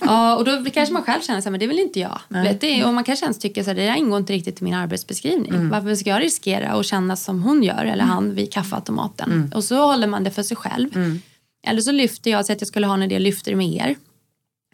[0.00, 2.18] ja, och då kanske man själv känner så här, men det vill inte jag.
[2.28, 4.74] Vet det, och man kanske ens tycker att det där ingår inte riktigt i min
[4.74, 5.54] arbetsbeskrivning.
[5.54, 5.68] Mm.
[5.68, 8.08] Varför ska jag riskera att känna som hon gör eller mm.
[8.08, 9.32] han vid kaffeautomaten?
[9.32, 9.52] Mm.
[9.54, 10.96] Och så håller man det för sig själv.
[10.96, 11.20] Mm.
[11.66, 13.96] Eller så lyfter jag, så att jag skulle ha en idé, lyfter med er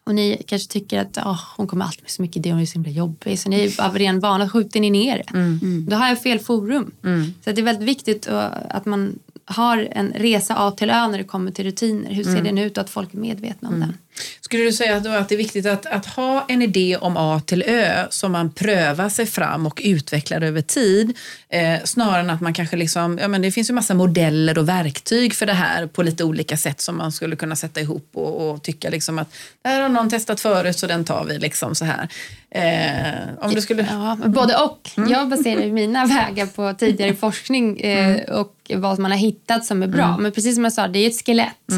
[0.08, 2.66] och ni kanske tycker att oh, hon kommer alltid med så mycket idéer, hon är
[2.66, 3.38] så himla jobbig.
[3.38, 5.38] Så ni är av ren vana skjuter ni ner det.
[5.38, 5.58] Mm.
[5.62, 5.86] mm.
[5.88, 6.90] Då har jag fel forum.
[7.04, 7.34] Mm.
[7.44, 8.28] Så det är väldigt viktigt
[8.68, 12.10] att man har en resa A till Ö när det kommer till rutiner.
[12.10, 12.44] Hur ser mm.
[12.44, 13.88] den ut och att folk är medvetna om mm.
[13.88, 13.98] den.
[14.40, 17.42] Skulle du säga då att det är viktigt att, att ha en idé om A
[17.46, 21.16] till Ö som man prövar sig fram och utvecklar över tid
[21.48, 24.68] eh, snarare än att man kanske liksom, ja men det finns ju massa modeller och
[24.68, 28.50] verktyg för det här på lite olika sätt som man skulle kunna sätta ihop och,
[28.50, 31.74] och tycka liksom att det här har någon testat förut så den tar vi liksom
[31.74, 32.08] så här.
[32.50, 33.86] Eh, om du skulle...
[33.90, 34.90] Ja, både och.
[34.96, 35.10] Mm.
[35.10, 38.34] Jag baserar mina vägar på tidigare forskning eh, mm.
[38.34, 40.04] och vad man har hittat som är bra.
[40.04, 40.22] Mm.
[40.22, 41.72] Men precis som jag sa, det är ett skelett.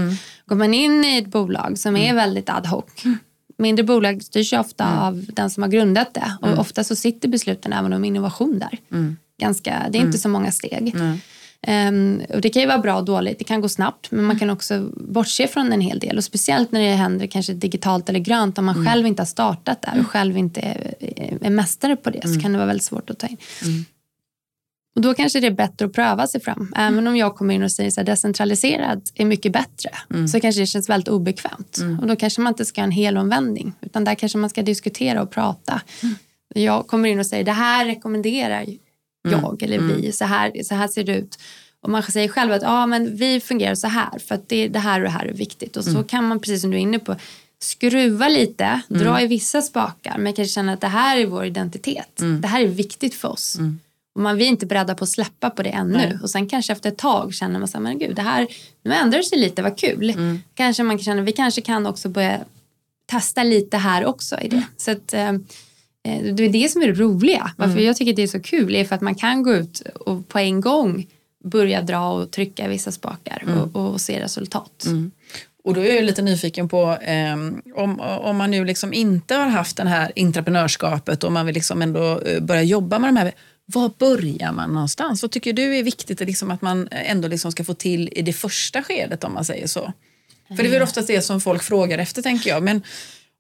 [0.51, 0.59] Mm.
[0.59, 2.17] Går man in i ett bolag som är mm.
[2.17, 3.19] väldigt ad hoc mm.
[3.59, 4.99] Mindre bolag styrs ofta mm.
[4.99, 6.59] av den som har grundat det och mm.
[6.59, 8.79] ofta så sitter besluten även om innovation där.
[8.93, 9.17] Mm.
[9.41, 10.95] Ganska, det är inte så många steg.
[11.69, 14.39] Um, och det kan ju vara bra och dåligt, det kan gå snabbt men man
[14.39, 18.19] kan också bortse från en hel del och speciellt när det händer kanske digitalt eller
[18.19, 18.87] grönt om man mm.
[18.87, 20.95] själv inte har startat där och själv inte är,
[21.47, 23.37] är mästare på det så kan det vara väldigt svårt att ta in.
[23.63, 23.85] Mm.
[24.95, 26.73] Och då kanske det är bättre att pröva sig fram.
[26.77, 30.29] Även om jag kommer in och säger att decentraliserad är mycket bättre mm.
[30.29, 31.79] så kanske det känns väldigt obekvämt.
[31.79, 31.99] Mm.
[31.99, 34.63] Och då kanske man inte ska ha en hel omvändning utan där kanske man ska
[34.63, 35.81] diskutera och prata.
[36.03, 36.15] Mm.
[36.55, 38.67] Jag kommer in och säger det här rekommenderar
[39.23, 39.57] jag mm.
[39.61, 40.01] eller vi.
[40.01, 40.13] Mm.
[40.13, 41.39] Så här, så här ser det ut.
[41.83, 44.79] Och man säger själv att ja, men vi fungerar så här för att det, det
[44.79, 45.77] här och det här är viktigt.
[45.77, 46.05] Och så mm.
[46.05, 47.17] kan man, precis som du är inne på,
[47.63, 52.23] skruva lite, dra i vissa spakar men kanske känna att det här är vår identitet.
[52.43, 53.59] Det här är viktigt för oss.
[54.21, 55.99] Man, vi är inte beredda på att släppa på det ännu.
[55.99, 56.19] Nej.
[56.23, 58.47] Och sen kanske efter ett tag känner man så här, men gud, det här,
[58.85, 60.11] nu ändrar det sig lite, vad kul.
[60.11, 60.43] Mm.
[60.55, 62.41] Kanske man känner, vi kanske kan också börja
[63.07, 64.57] testa lite här också i det.
[64.57, 64.69] Mm.
[64.77, 67.51] Så att, eh, eh, det är det som är det roliga.
[67.57, 67.85] Varför mm.
[67.85, 70.39] jag tycker det är så kul är för att man kan gå ut och på
[70.39, 71.07] en gång
[71.45, 73.59] börja dra och trycka vissa spakar mm.
[73.59, 74.85] och, och, se resultat.
[74.87, 75.11] Mm.
[75.65, 77.35] Och då är jag lite nyfiken på eh,
[77.75, 81.83] om, om man nu liksom inte har haft det här entreprenörskapet och man vill liksom
[81.83, 83.33] ändå eh, börja jobba med de här
[83.73, 85.23] var börjar man någonstans?
[85.23, 88.33] Vad tycker du är viktigt liksom att man ändå liksom ska få till i det
[88.33, 89.93] första skedet om man säger så?
[90.49, 92.63] För det är väl oftast det som folk frågar efter tänker jag.
[92.63, 92.83] Men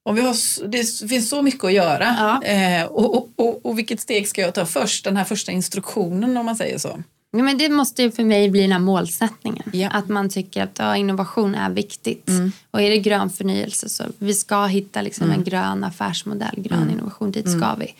[0.03, 2.17] om vi har, det finns så mycket att göra.
[2.19, 2.43] Ja.
[2.43, 5.05] Eh, och, och, och, och, vilket steg ska jag ta först?
[5.05, 7.03] Den här första instruktionen om man säger så.
[7.33, 9.71] Ja, men det måste ju för mig bli den här målsättningen.
[9.73, 9.89] Ja.
[9.89, 12.29] Att man tycker att ja, innovation är viktigt.
[12.29, 12.53] Mm.
[12.71, 15.39] Och är det grön förnyelse så vi ska hitta liksom Mm.
[15.39, 17.95] en grön affärsmodell, grön innovation, dit ska vi.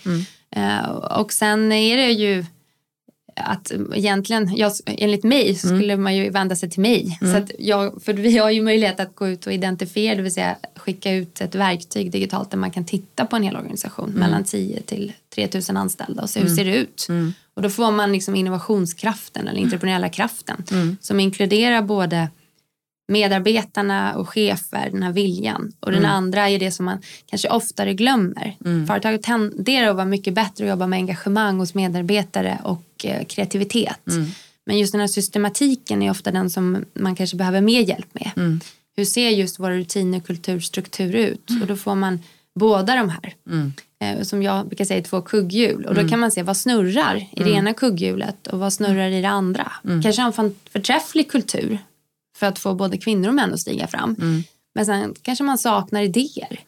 [0.57, 0.79] Mm.
[0.85, 2.45] Eh, och sen är det ju
[3.37, 5.79] att egentligen, jag, enligt mig så Mm.
[5.81, 7.19] skulle man ju vända sig till mig.
[7.21, 10.33] Så att jag, för vi har ju möjlighet att gå ut och identifiera, det vill
[10.35, 14.21] säga skicka ut ett verktyg digitalt där man kan titta på en hel organisation Mm.
[14.21, 17.07] mellan 10 till 3000 anställda och se hur ser det ut.
[17.55, 20.65] Och då får man liksom innovationskraften eller entreprenöriella kraften
[21.01, 22.29] som inkluderar både
[23.11, 25.73] medarbetarna och chefer, den här viljan.
[25.81, 28.57] Och den andra är det som man kanske oftare glömmer.
[28.87, 34.01] Företaget tenderar att vara mycket bättre att jobba med engagemang hos medarbetare och eh, kreativitet.
[34.67, 38.31] Men just den här systematiken är ofta den som man kanske behöver mer hjälp med.
[38.97, 41.51] Hur ser just våra rutiner, kultur, struktur ut?
[41.61, 42.19] Och då får man
[42.55, 43.35] båda de här.
[44.03, 45.85] Eh, som jag brukar säga två kugghjul.
[45.87, 49.21] Och då kan man se vad snurrar i det ena kugghjulet och vad snurrar i
[49.23, 49.73] det andra.
[50.03, 51.79] Kanske ha en förträfflig kultur
[52.41, 54.17] för att få både kvinnor och män att stiga fram.
[54.75, 56.61] Men sen kanske man saknar idéer.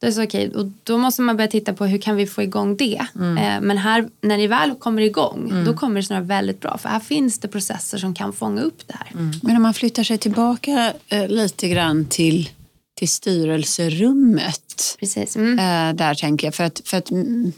[0.00, 2.42] Det är så okej, och då måste man börja titta på hur kan vi få
[2.42, 3.06] igång det.
[3.14, 6.78] Eh, men här, när det väl kommer igång, då kommer det snarare väldigt bra.
[6.78, 9.08] För här finns det processer som kan fånga upp det här.
[9.42, 12.50] Men om man flyttar sig tillbaka eh, lite grann till,
[12.96, 14.96] till styrelserummet.
[15.00, 15.36] Precis.
[15.36, 15.58] Mm.
[15.58, 16.54] Eh, där tänker jag.
[16.54, 17.52] För att, för att, mm,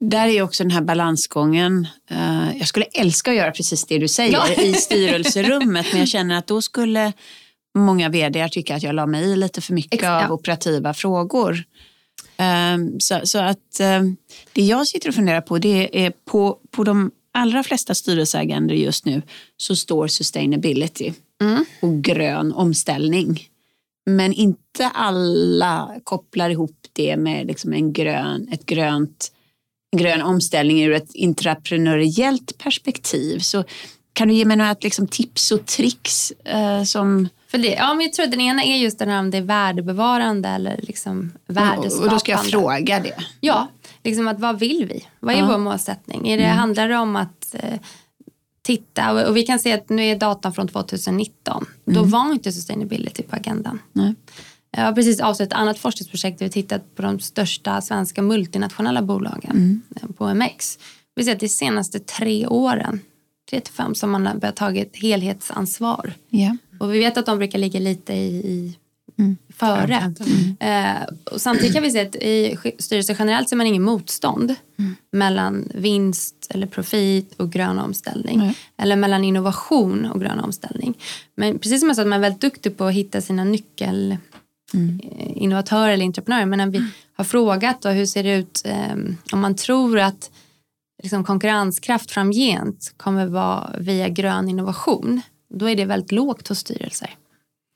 [0.00, 1.86] där är också den här balansgången.
[2.10, 4.62] Eh, jag skulle älska att göra precis det du säger Ja.
[4.62, 5.86] i styrelserummet.
[5.92, 7.12] men jag känner att då skulle
[7.78, 11.64] många vd tycka att jag la mig i lite för mycket Ex- av operativa frågor.
[12.36, 14.16] Ehm, så, så att ehm,
[14.52, 19.04] det jag sitter och funderar på det är på, på de allra flesta styrelseagendor just
[19.04, 19.22] nu
[19.56, 21.64] så står sustainability Mm.
[21.82, 23.40] och grön omställning.
[24.06, 29.32] Men inte alla kopplar ihop det med liksom en grön, ett grönt,
[29.96, 33.38] grön omställning ur ett intraprenöriellt perspektiv.
[33.38, 33.64] Så
[34.12, 38.06] kan du ge mig några liksom, tips och tricks eh, som För det, ja, men
[38.06, 42.04] jag tror den ena är just den här om det är värdebevarande eller liksom värdeskapande.
[42.04, 43.14] och, då ska jag fråga det.
[43.40, 43.68] Ja,
[44.04, 45.06] liksom att vad vill vi?
[45.20, 45.46] Vad är Ja.
[45.46, 46.28] vår målsättning?
[46.28, 47.78] Är det, Handlar det om att eh,
[48.62, 51.66] titta, och, vi kan se att nu är datan från 2019.
[51.84, 53.78] Då var inte sustainability på agendan.
[53.92, 54.14] Nej.
[54.76, 59.02] Jag har precis avslutat ett annat forskningsprojekt där vi tittat på de största svenska multinationella
[59.02, 60.78] bolagen eh, på MX.
[61.14, 63.00] Vi ser att de senaste tre åren,
[63.50, 66.12] tre till fem, som man har börjat ta ett helhetsansvar.
[66.28, 66.56] Ja.
[66.78, 68.76] Och vi vet att de brukar ligga lite i, i
[69.54, 70.14] före.
[70.60, 71.02] Eh,
[71.32, 74.54] och samtidigt kan vi se att i styrelser generellt så är man ingen motstånd
[75.12, 78.54] mellan vinst eller profit och grön omställning.
[78.76, 80.94] Eller mellan innovation och grön omställning.
[81.36, 84.16] Men precis som jag sa, att man är väldigt duktig på att hitta sina nyckel
[84.74, 85.00] Eh, mm.
[85.36, 86.46] innovatörer eller entreprenörer.
[86.46, 88.94] Men när vi har frågat då, hur ser det ut eh,
[89.32, 90.30] om man tror att
[91.02, 95.20] liksom, konkurrenskraft framgent kommer vara via grön innovation.
[95.54, 97.16] Då är det väldigt lågt hos styrelser.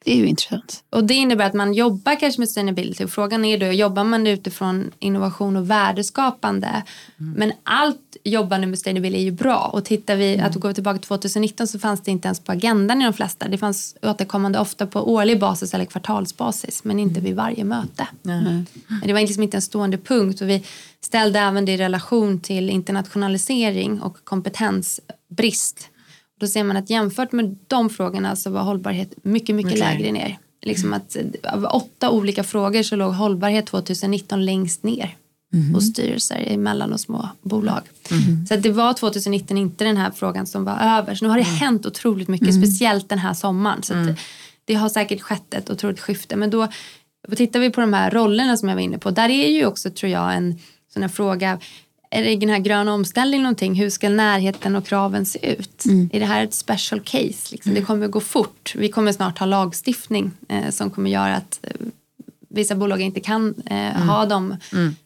[0.05, 0.85] Det är ju intressant.
[0.91, 3.05] Och det innebär att man jobbar kanske med sustainability.
[3.05, 6.83] Och frågan är då, jobbar man utifrån innovation och värdeskapande?
[7.17, 9.71] Men allt jobbande med sustainability är ju bra.
[9.73, 13.03] Och tittar vi, att gå tillbaka till 2019 så fanns det inte ens på agendan
[13.03, 13.49] i de flesta.
[13.49, 16.85] Det fanns återkommande ofta på årlig basis eller kvartalsbasis.
[16.85, 18.07] Men inte vid varje möte.
[18.23, 18.67] Men
[19.05, 20.41] Det var liksom inte en stående punkt.
[20.41, 20.65] Och vi
[21.01, 25.89] ställde även det i relation till internationalisering och kompetensbrist.
[26.41, 30.13] Då ser man att jämfört med de frågorna så var hållbarhet mycket, mycket Mycket lägre
[30.13, 30.39] ner.
[30.63, 35.17] Liksom att eh, av åtta olika frågor så låg hållbarhet 2019 längst ner
[35.75, 37.83] hos styrelser i mellan och små bolag.
[38.49, 41.15] Så att det var 2019 inte den här frågan som var över.
[41.15, 43.83] Så nu har det hänt otroligt mycket, speciellt den här sommaren.
[43.83, 44.17] Så det,
[44.65, 46.37] det har säkert skett ett otroligt skifte.
[46.37, 46.69] Men då
[47.37, 49.11] tittar vi på de här rollerna som jag var inne på.
[49.11, 50.59] Där är ju också, tror jag, en
[50.93, 51.59] sån här fråga
[52.15, 53.75] är det den här gröna omställningen någonting?
[53.75, 55.85] Hur ska närheten och kraven se ut?
[56.13, 57.49] Är det här ett special case?
[57.53, 57.75] Liksom?
[57.75, 58.75] Det kommer gå fort.
[58.77, 61.71] Vi kommer snart ha lagstiftning eh, som kommer göra att eh,
[62.49, 64.57] vissa bolag inte kan eh, ha dem,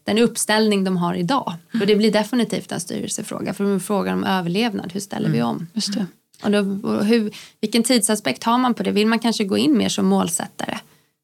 [0.05, 1.55] den uppställning de har idag.
[1.81, 3.55] Och det blir definitivt en styrelsefråga.
[3.55, 4.93] För är frågan om överlevnad.
[4.93, 5.67] Hur ställer vi om?
[5.75, 6.07] Just det.
[6.43, 8.91] Och då, och hur, vilken tidsaspekt har man på det?
[8.91, 10.79] Vill man kanske gå in mer som målsättare?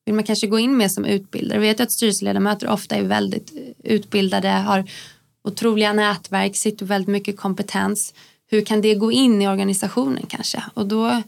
[0.06, 1.58] Vill man kanske gå in mer som utbildare?
[1.58, 4.84] Vi vet att styrelseledamöter ofta är väldigt eh, utbildade, har
[5.44, 8.14] otroliga nätverk, sitter väldigt mycket kompetens.
[8.50, 10.62] Hur kan det gå in i organisationen kanske?
[10.74, 11.22] Och då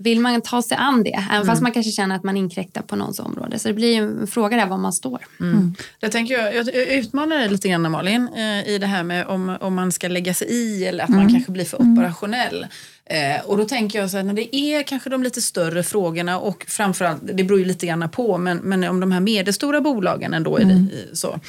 [0.00, 1.12] vill man ta sig an det?
[1.14, 1.46] Även mm.
[1.46, 3.58] fast man kanske känner att man inkräktar på någons område.
[3.58, 5.26] Så det blir en fråga där var man står.
[5.40, 5.52] Mm.
[5.52, 5.74] mm.
[6.00, 9.56] Jag, tänker, jag, jag utmanar dig lite grann Malin eh, i det här med om,
[9.60, 11.32] om man ska lägga sig i eller att man mm.
[11.32, 11.92] kanske blir för mm.
[11.92, 12.66] operationell.
[13.10, 16.38] Eh, och då tänker jag så här, när det är kanske de lite större frågorna
[16.38, 20.34] och framförallt, det beror ju lite grann på, men, men om de här medelstora bolagen
[20.34, 20.86] ändå är mm.
[20.86, 21.40] det, så.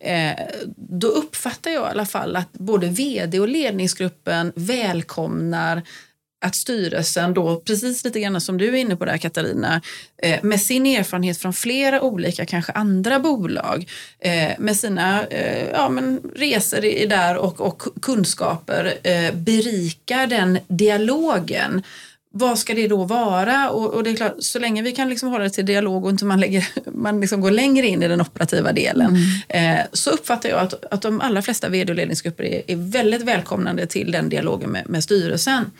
[0.00, 0.32] Eh,
[0.76, 5.82] då uppfattar jag i alla fall att både vd och ledningsgruppen välkomnar
[6.44, 9.80] att styrelsen då, precis lite grann som du är inne på där Katarina,
[10.22, 15.88] eh, med sin erfarenhet från flera olika, kanske andra bolag, eh, med sina eh, ja,
[15.88, 21.82] men resor i, där och, och kunskaper eh, berikar den dialogen
[22.36, 23.70] vad ska det då vara?
[23.70, 26.10] Och, och, det är klart, så länge vi kan liksom hålla det till dialog och
[26.10, 29.16] inte man, lägger, man liksom går längre in i den operativa delen
[29.48, 29.78] mm.
[29.78, 33.22] eh, så uppfattar jag att, att de allra flesta vd och ledningsgrupper är, är väldigt
[33.22, 35.70] välkomnande till den dialogen med, med styrelsen.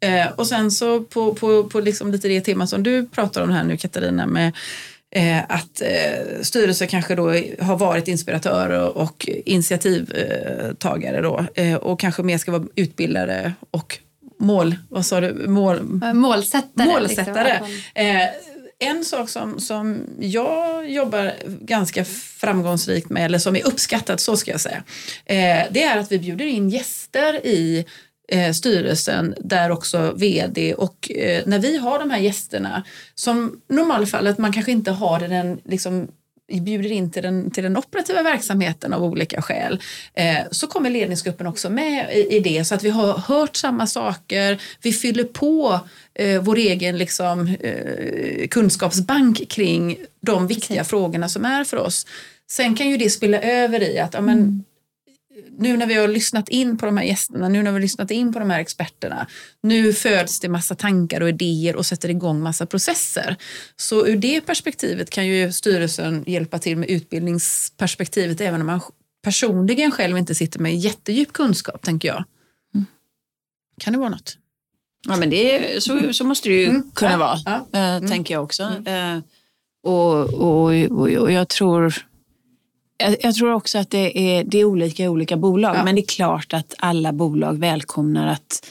[0.00, 3.50] Eh, och sen så på, på, på liksom lite det tema som du pratar om
[3.50, 4.52] här nu Katarina med
[5.14, 7.28] eh, att eh, styrelser kanske då
[7.60, 13.98] har varit inspiratörer och initiativtagare då eh, och kanske mer ska vara utbildare och
[14.38, 15.48] mål, vad sa du?
[15.48, 15.82] Mål,
[16.14, 16.88] målsättare.
[16.88, 17.60] målsättare.
[17.60, 17.80] Liksom.
[17.94, 18.28] Eh,
[18.78, 24.50] en sak som, som jag jobbar ganska framgångsrikt med, eller som är uppskattat, så ska
[24.50, 24.82] jag säga,
[25.24, 27.86] eh, det är att vi bjuder in gäster i
[28.28, 32.84] eh, styrelsen där också vd och eh, när vi har de här gästerna
[33.14, 36.08] som normalfallet man kanske inte har den liksom
[36.52, 39.80] bjuder in till den, till den operativa verksamheten av olika skäl
[40.14, 43.86] eh, så kommer ledningsgruppen också med i, i, det så att vi har hört samma
[43.86, 45.80] saker, vi fyller på
[46.14, 50.90] eh, vår egen liksom, eh, kunskapsbank kring de viktiga Precis.
[50.90, 52.06] frågorna som är för oss.
[52.50, 54.64] Sen kan ju det spilla över i att ja, men, mm
[55.58, 58.10] nu när vi har lyssnat in på de här gästerna, nu när vi har lyssnat
[58.10, 59.26] in på de här experterna,
[59.62, 63.36] nu föds det massa tankar och idéer och sätter igång massa processer.
[63.76, 68.80] Så ur det perspektivet kan ju styrelsen hjälpa till med utbildningsperspektivet även om man
[69.24, 72.24] personligen själv inte sitter med jättedjup kunskap, tänker jag.
[72.74, 72.86] Mm.
[73.80, 74.38] Kan det vara något?
[75.08, 76.90] Ja, men det så, så måste det ju mm.
[76.94, 77.78] kunna ja, vara, ja.
[77.78, 78.08] Äh, mm.
[78.08, 78.62] tänker jag också.
[78.62, 79.18] Äh,
[79.82, 81.94] och, och, och, och jag tror
[82.98, 85.84] jag, jag, tror också att det är, det är olika i olika bolag, ja.
[85.84, 88.66] men det är klart att alla bolag välkomnar att,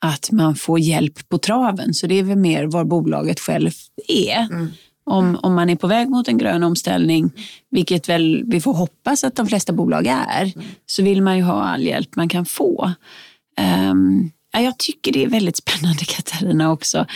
[0.00, 1.94] att man får hjälp på traven.
[1.94, 3.70] Så det är väl mer var bolaget själv
[4.08, 4.38] är.
[4.38, 4.68] Mm.
[5.10, 7.30] Om, om man är på väg mot en grön omställning,
[7.70, 10.66] vilket väl vi får hoppas att de flesta bolag är, mm.
[10.86, 12.92] så vill man ju ha all hjälp man kan få.
[13.90, 17.06] Um, ja, jag tycker det är väldigt spännande Katarina också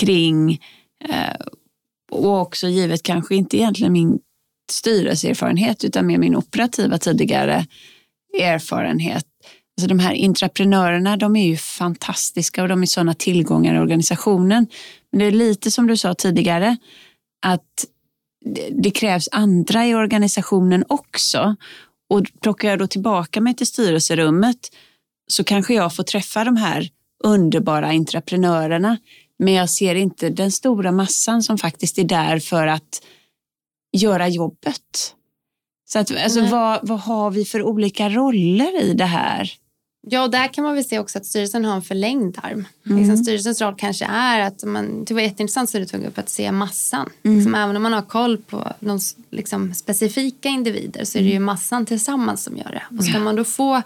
[0.00, 0.60] kring
[1.08, 1.46] uh,
[2.10, 4.18] och också givet kanske inte egentligen min
[4.70, 7.66] styrelseerfarenhet utan mer min operativa tidigare
[8.40, 9.26] erfarenhet.
[9.76, 14.66] Alltså de här intraprenörerna de är ju fantastiska och de är sådana tillgångar i organisationen.
[15.12, 16.76] Men det är lite som du sa tidigare
[17.46, 17.84] att
[18.70, 21.56] det krävs andra i organisationen också.
[22.10, 24.58] Och plockar jag då tillbaka mig till styrelserummet
[25.28, 26.88] så kanske jag får träffa de här
[27.24, 28.98] underbara intraprenörerna.
[29.38, 33.02] Men jag ser inte den stora massan som faktiskt är där för att
[33.94, 35.14] göra jobbet.
[35.88, 39.52] Så att, alltså, vad, vad har vi för olika roller i det här?
[40.06, 42.66] Ja, och där kan man väl se också att styrelsen har en förlängd arm.
[42.86, 42.98] Mm.
[42.98, 46.28] Liksom, styrelsens roll kanske är att man, det var jätteintressant så du tog upp att
[46.28, 47.10] se massan.
[47.22, 47.36] Mm.
[47.36, 48.98] Liksom, även om man har koll på de
[49.30, 51.44] liksom, specifika individer så är det ju mm.
[51.44, 52.96] massan tillsammans som gör det.
[52.98, 53.82] Och ska man då få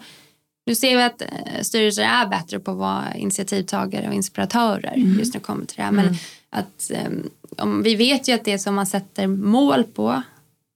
[0.69, 5.19] nu ser vi att eh, styrelser är bättre på att vara initiativtagare och inspiratörer mm.
[5.19, 5.93] just när det kommer till det här.
[5.93, 6.19] Men mm.
[6.51, 10.23] Att, um, om, vi vet ju att det som man sätter mål på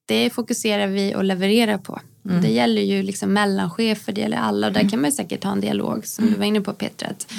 [0.06, 2.00] det fokuserar vi och levererar på.
[2.24, 2.42] Mm.
[2.42, 4.90] Det gäller ju liksom mellanchefer, det gäller alla och där mm.
[4.90, 7.08] kan man säkert ha en dialog som du var inne på Petra.
[7.08, 7.32] Att,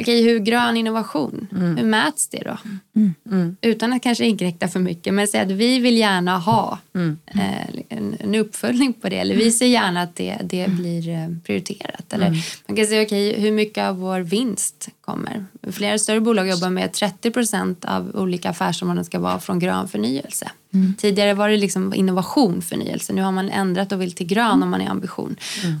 [0.00, 1.76] Okej, hur grön innovation, mm.
[1.76, 2.58] hur mäts det då?
[2.96, 3.14] Mm.
[3.30, 3.56] Mm.
[3.60, 7.18] Utan att kanske inkräkta för mycket, men säga att vi vill gärna ha mm.
[7.26, 9.18] eh, en, en, uppföljning på det.
[9.18, 10.76] Eller vi ser gärna att det, det mm.
[10.76, 12.12] blir eh, prioriterat.
[12.12, 12.30] Eller
[12.66, 15.44] man kan säga, okej, hur mycket av vår vinst kommer?
[15.72, 19.88] Flera större bolag jobbar med att 30 procent av olika affärsområden ska vara från grön
[19.88, 20.50] förnyelse.
[20.74, 20.94] Mm.
[20.98, 23.12] Tidigare var det liksom innovation, förnyelse.
[23.12, 25.36] Nu har man ändrat och vill till grön om man är ambition,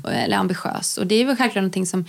[0.08, 0.98] eller ambitiös.
[0.98, 2.04] Och det är väl självklart någonting som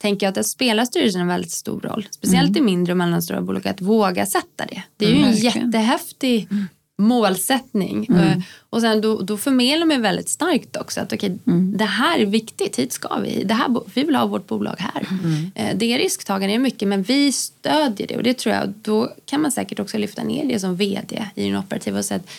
[0.00, 2.06] tänker jag att där spelar styrelsen en väldigt stor roll.
[2.10, 2.62] Speciellt mm.
[2.62, 4.82] i mindre och mellanstora bolag att våga sätta det.
[4.96, 6.64] Det är ju mm, en jättehäftig mm.
[6.98, 8.06] målsättning.
[8.10, 8.22] Mm.
[8.22, 8.38] Eh,
[8.70, 11.76] och sen då, då förmedlar man väldigt starkt också att okay, mm.
[11.76, 13.44] det här är viktigt, hit ska vi.
[13.44, 15.06] Det här, vi vill ha vårt bolag här.
[15.24, 15.50] Mm.
[15.54, 19.12] Eh, det är risktagande, är mycket men vi stödjer det och det tror jag, då
[19.24, 22.30] kan man säkert också lyfta ner det som vd i den operativa och säga att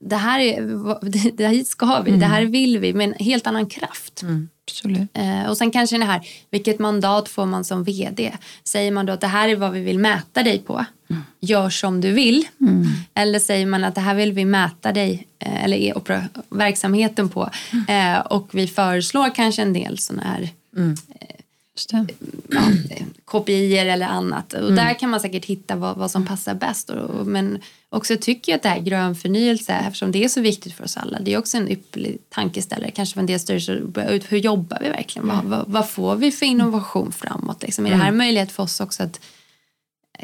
[0.00, 3.66] det här, är, det här ska vi, det här vill vi med en helt annan
[3.66, 4.22] kraft.
[4.22, 4.48] Mm.
[4.68, 5.08] Absolut.
[5.14, 8.32] Eh, och sen kanske det här, vilket mandat får man som vd?
[8.64, 10.84] Säger man då att det här är vad vi vill mäta dig på,
[11.40, 12.44] gör som du vill.
[13.14, 17.28] Eller säger man att det här vill vi mäta dig, eh, eller är opera- verksamheten
[17.28, 17.50] på.
[17.88, 20.48] Eh, och vi föreslår kanske en del sådana här
[21.76, 22.06] Just det.
[22.50, 22.60] ja,
[23.34, 24.52] kopior eller annat.
[24.52, 26.90] Och Där kan man säkert hitta vad, vad som passar bäst.
[26.90, 27.58] Och, och, men
[27.88, 30.96] också tycker jag att det här grön förnyelse, eftersom det är så viktigt för oss
[30.96, 32.90] alla, det är också en ypperlig tankeställare.
[32.90, 35.28] Kanske för en del styrelser, ut, hur jobbar vi verkligen?
[35.28, 37.62] Vad, vad, vad får vi för innovation framåt?
[37.62, 37.86] Liksom?
[37.86, 39.20] Är det här en möjlighet för oss också att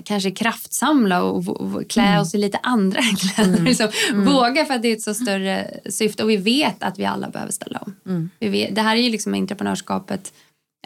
[0.05, 3.63] kanske kraftsamla och, och, klä oss i lite andra kläder.
[3.63, 3.89] Liksom.
[4.15, 7.31] Våga för att det är ett så större syfte och vi vet att vi alla
[7.31, 7.97] behöver ställa om.
[8.39, 10.33] Vi vet, det här är ju liksom entreprenörskapet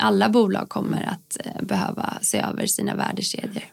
[0.00, 3.64] alla bolag kommer att eh, behöva se över sina värdekedjor.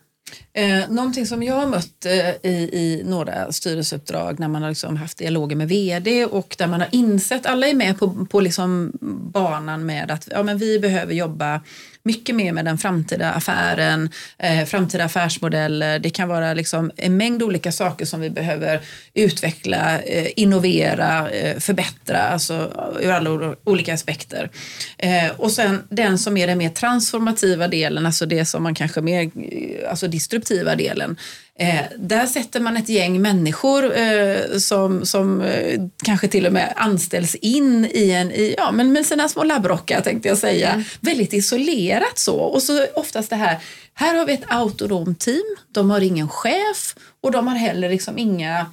[0.54, 4.98] Eh, någonting som jag har mött eh, i, i några styrelseuppdrag när man har liksom
[4.98, 8.92] haft dialoger med vd och där man har insett, alla är med på, på liksom
[9.34, 11.62] banan med att ja, men vi behöver jobba
[12.04, 16.00] mycket mer med den framtida affären, eh, framtida affärsmodeller.
[16.00, 18.80] Det kan vara liksom en mängd olika saker som vi behöver
[19.14, 24.50] utveckla, eh, innovera, eh, förbättra, alltså eh, ur alla olika aspekter.
[24.98, 29.02] Eh, och sen den som är den mer transformativa delen, alltså det som man kanske
[29.02, 31.18] mer, eh, alltså disruptiva delen.
[31.62, 36.74] Eh, där sätter man ett gäng människor eh, som, som eh, kanske till och med
[36.76, 40.84] anställs in i en, i, ja men med sina små labbrockar tänkte jag säga.
[41.00, 42.36] Väldigt isolerat så.
[42.36, 43.58] Och så oftast det här,
[43.94, 48.18] här har vi ett autonomt team, de har ingen chef och de har heller liksom
[48.18, 48.66] inga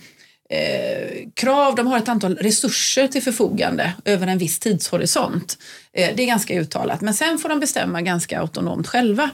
[0.49, 5.59] eh, krav, de har ett antal resurser till förfogande över en viss tidshorisont.
[5.93, 9.31] Eh, det är ganska uttalat, men sen får de bestämma ganska autonomt själva.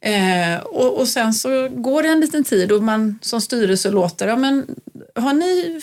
[0.00, 4.28] Eh, och, och sen så går det en liten tid och man som styrelse låter,
[4.28, 4.66] ja men
[5.14, 5.80] har ni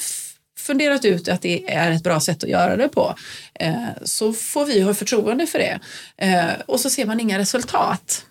[0.58, 3.16] funderat ut att det är ett bra sätt att göra det på
[3.60, 5.80] eh, så får vi ha förtroende för det.
[6.18, 8.26] Eh, och så ser man inga resultat.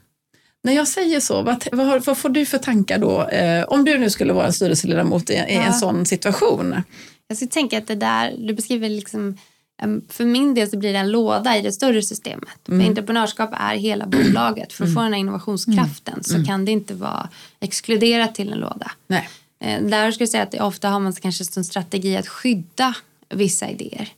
[0.64, 3.22] När jag säger så, vad, vad, har- vad får du för tankar då?
[3.28, 5.72] Eh, om du nu skulle vara en styrelseledamot i, i en Ja.
[5.72, 6.82] sån situation.
[7.28, 9.38] Jag skulle tänka att det där, du beskriver liksom
[9.82, 12.48] em, för min del så blir det en låda i det större systemet.
[12.66, 14.72] För entreprenörskap är hela bolaget.
[14.72, 17.28] För att få den här innovationskraften så kan det inte vara
[17.60, 18.90] exkluderat till en låda.
[19.06, 19.28] Nej.
[19.64, 22.94] Eh, Där skulle jag säga att ofta har man kanske som strategi att skydda
[23.34, 24.08] vissa idéer.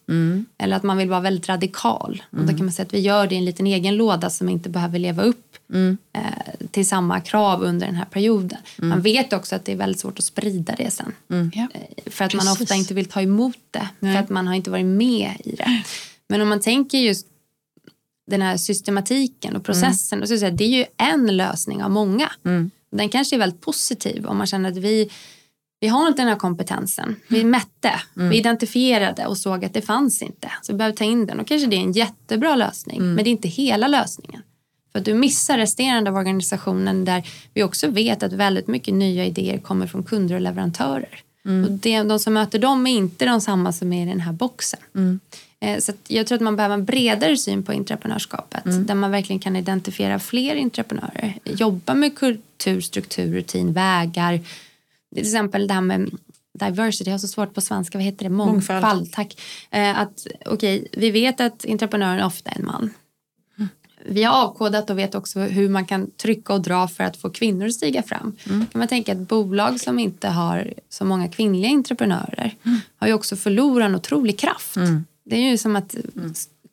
[0.59, 2.23] Eller att man vill vara väldigt radikal.
[2.31, 4.49] Och då kan man säga att vi gör det i en liten egen låda som
[4.49, 5.44] inte behöver leva upp
[6.13, 6.23] eh,
[6.71, 8.59] till samma krav under den här perioden.
[8.79, 11.13] Man vet också att det är väldigt svårt att sprida det sen.
[11.29, 11.69] Ja.
[11.75, 12.61] Eh, För att man Precis.
[12.63, 13.89] ofta inte vill ta emot det.
[14.01, 14.13] Nej.
[14.15, 15.83] För att man har inte varit med i det.
[16.29, 17.27] Men om man tänker just
[18.31, 20.23] den här systematiken och processen.
[20.23, 22.31] Och så säga, det är ju en lösning av många.
[22.97, 25.11] Den kanske är väldigt positiv om man känner att vi,
[25.81, 27.17] vi har inte den här kompetensen.
[27.29, 30.53] Vi mätte, vi identifierade och såg att det fanns inte.
[30.63, 31.41] Så vi behöver ta in den.
[31.41, 33.03] Och kanske det är en jättebra lösning.
[33.03, 34.43] Men det är inte hela lösningen.
[34.95, 39.25] För att du missar resterande av organisationen där vi också vet att väldigt mycket nya
[39.27, 41.21] idéer kommer från kunder och leverantörer.
[41.65, 44.33] Och det, de som möter dem är inte de samma som är i den här
[44.33, 44.81] boxen.
[45.61, 49.41] Eh, Så jag tror att man behöver en bredare syn på entreprenörskapet där man verkligen
[49.41, 51.35] kan identifiera fler entreprenörer.
[51.45, 54.41] Jobba med kultur, struktur, rutin, vägar.
[55.15, 56.11] Till exempel det här med
[56.59, 58.31] diversity, jag har så svårt på svenska, vad heter det?
[58.31, 58.83] Mångfald.
[58.83, 59.13] Mångfald.
[59.13, 59.41] tack.
[59.71, 62.91] Eh, Att, okay, vi vet att entreprenören ofta är en man.
[64.09, 67.31] Vi har avkodat och vet också hur man kan trycka och dra för att få
[67.31, 68.37] kvinnor att stiga fram.
[68.45, 72.55] kan man tänka att bolag som inte har så många kvinnliga entreprenörer
[72.97, 74.75] har ju också förlorat en otrolig kraft.
[75.25, 75.97] Det är ju som att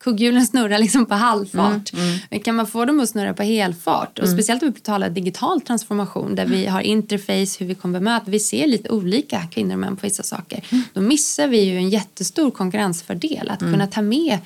[0.00, 1.92] kugghjulen snurrar liksom på halvfart.
[2.30, 4.18] Men Kan man få dem att snurra på helfart?
[4.18, 8.30] Och speciellt om vi talar digital transformation där vi har interface, hur vi kommer bemöta.
[8.30, 10.64] Vi ser lite olika kvinnor och män på vissa saker.
[10.92, 14.38] Då missar vi ju en jättestor konkurrensfördel att kunna ta med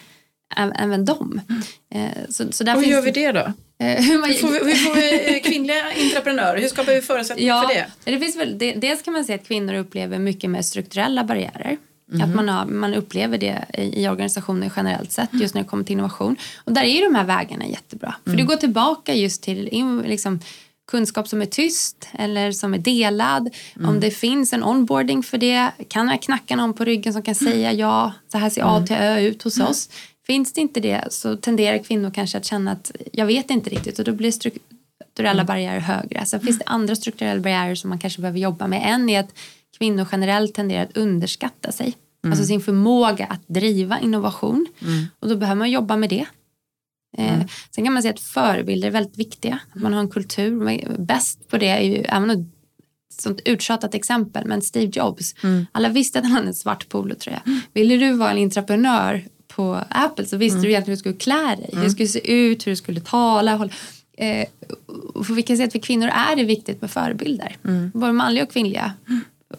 [0.54, 1.40] även dem.
[1.94, 3.52] Eh, Så, så där Hur finns gör vi det då?
[3.78, 6.60] Eh, Hur man, Hur får vi, hur får vi eh, kvinnliga entreprenörer?
[6.60, 8.12] Hur skapar vi förutsättningar ja, för det?
[8.12, 11.76] det finns väl, det, dels kan man säga att kvinnor upplever mycket mer strukturella barriärer.
[12.22, 15.84] Att man, har, man upplever det i, i organisationer generellt sett just när det kommer
[15.84, 16.36] till innovation.
[16.64, 18.14] Och där är de här vägarna jättebra.
[18.24, 20.40] För du går tillbaka just till in, liksom,
[20.90, 23.54] kunskap som är tyst eller som är delad.
[23.84, 25.70] Om det finns en onboarding för det.
[25.88, 28.96] Kan jag knacka någon på ryggen som kan säga ja, så här ser A till
[28.96, 29.88] Ö ut hos oss.
[30.26, 33.98] Finns det inte det så tenderar kvinnor kanske att känna att jag vet inte riktigt
[33.98, 36.26] och då blir strukturella barriärer högre.
[36.26, 38.82] Sen finns det andra strukturella barriärer som man kanske behöver jobba med.
[38.84, 39.34] En är att
[39.78, 41.94] kvinnor generellt tenderar att underskatta sig.
[42.30, 44.66] Alltså sin förmåga att driva innovation.
[45.20, 46.26] Och då behöver man jobba med det.
[47.18, 49.58] Eh, sen kan man säga att förebilder är väldigt viktiga.
[49.74, 50.96] Att man har en kultur.
[50.98, 52.46] Bäst på det är ju, även ett
[53.22, 55.34] sånt uttjatat exempel, men Steve Jobs.
[55.72, 57.42] Alla visste att han hade en svart polotröja.
[57.72, 59.24] Ville du vara en entreprenör
[59.56, 62.32] på Apple så visste du egentligen hur du skulle klä dig, hur du skulle se
[62.32, 63.56] ut, hur du skulle tala.
[63.56, 63.72] Hålla.
[64.16, 64.48] Eh,
[65.36, 67.56] vi kan se att för kvinnor är det viktigt med förebilder,
[67.92, 68.92] både manliga och kvinnliga.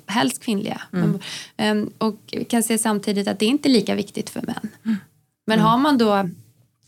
[0.05, 0.81] Helst kvinnliga.
[0.91, 1.19] Men,
[1.57, 4.69] ehm, och vi kan se samtidigt att det inte är lika viktigt för män.
[5.47, 6.11] Men har man då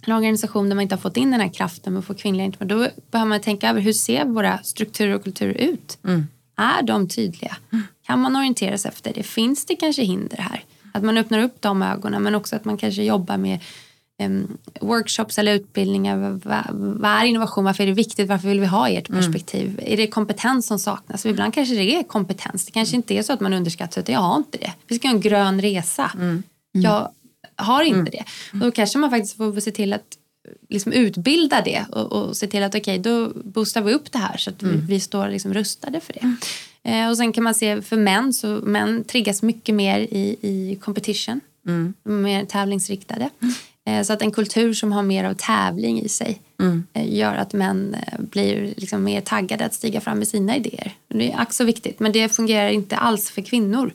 [0.06, 2.52] en organisation där man inte har fått in den här kraften med att få kvinnliga
[2.60, 5.98] då behöver man tänka över hur ser våra strukturer och kulturer ut?
[6.58, 7.58] Är de tydliga?
[8.06, 9.24] Kan man orientera sig efter det?
[9.24, 10.64] Finns det kanske hinder här?
[10.94, 13.60] Att man öppnar upp de ögonen men också att man kanske jobbar med
[14.24, 16.40] um, workshops eller utbildningar.
[17.00, 17.64] Vad, är innovation?
[17.64, 18.30] Varför är det viktigt?
[18.30, 19.80] Varför vill vi ha ert perspektiv?
[19.84, 21.22] Är det kompetens som saknas?
[21.22, 22.66] För ibland kanske det är kompetens.
[22.66, 24.74] Det kanske inte är så att man underskattar utan jag har inte det.
[24.88, 26.12] Vi ska ha en grön resa.
[26.72, 27.12] Jag
[27.56, 28.24] har inte det.
[28.52, 30.18] Och då kanske man faktiskt får se till att
[30.70, 34.18] liksom utbilda det och, och se till att okej, okay, då boostar vi upp det
[34.18, 36.36] här så att vi, vi står liksom rustade för det.
[36.90, 40.78] Eh, och sen kan man se för män så män triggas mycket mer i, i
[40.82, 41.42] competition.
[41.68, 41.94] Mm.
[42.04, 43.30] Mer tävlingsriktade.
[43.88, 46.84] Eh, så att en kultur som har mer av tävling i sig Mm.
[46.94, 50.92] eh, gör att män blir liksom mer taggade att stiga fram med sina idéer.
[51.08, 53.94] Det är också viktigt men det fungerar inte alls för kvinnor.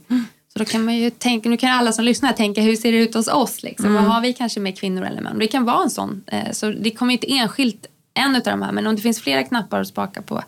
[0.53, 2.99] Så då kan man ju tänka, nu kan alla som lyssnar tänka hur ser det
[2.99, 3.63] ut hos oss?
[3.63, 3.95] Liksom?
[3.95, 5.39] Vad har vi kanske med kvinnor eller män?
[5.39, 6.25] Det kan vara en sån.
[6.53, 9.81] Så det kommer inte enskilt en av de här men om det finns flera knappar
[9.81, 10.43] att spaka på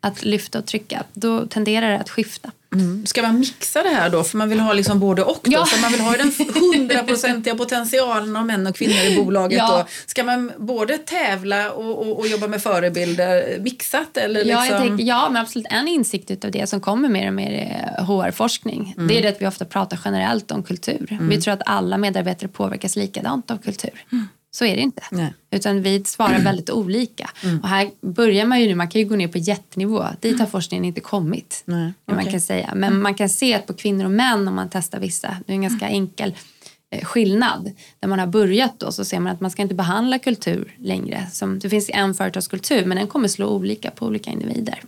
[0.00, 2.50] att lyfta och trycka då tenderar det att skifta.
[2.74, 3.06] Mm.
[3.06, 4.24] Ska man mixa det här då?
[4.24, 5.40] För man vill ha liksom både och.
[5.42, 5.52] Då.
[5.52, 5.66] Ja.
[5.66, 9.58] För man vill ha den hundraprocentiga potentialen av män och kvinnor i bolaget.
[9.58, 9.78] Ja.
[9.78, 9.84] Då.
[10.06, 14.16] Ska man både tävla och, och, och jobba med förebilder mixat?
[14.16, 14.64] Eller liksom?
[14.64, 15.66] Ja, jag tänker, ja, men absolut.
[15.70, 19.42] En insikt av det som kommer mer och mer i HR-forskning det är det att
[19.42, 21.18] vi ofta pratar generellt om kultur.
[21.20, 24.04] Vi tror att alla medarbetare påverkas likadant av kultur.
[24.52, 25.02] Så är det inte.
[25.10, 25.34] Nej.
[25.50, 27.30] Utan vi svarar väldigt olika.
[27.62, 30.04] Och här börjar man ju nu, man kan ju gå ner på jättenivå.
[30.20, 31.62] Dit har forskningen inte kommit.
[31.64, 32.30] Nej, Man okej.
[32.30, 32.72] kan säga.
[32.74, 35.54] Men man kan se att på kvinnor och män om man testar vissa, det är
[35.54, 36.34] en ganska enkel
[36.90, 37.70] eh, skillnad.
[38.00, 41.26] När man har börjat då så ser man att man ska inte behandla kultur längre.
[41.32, 44.80] Som, det finns en företagskultur men den kommer slå olika på olika individer.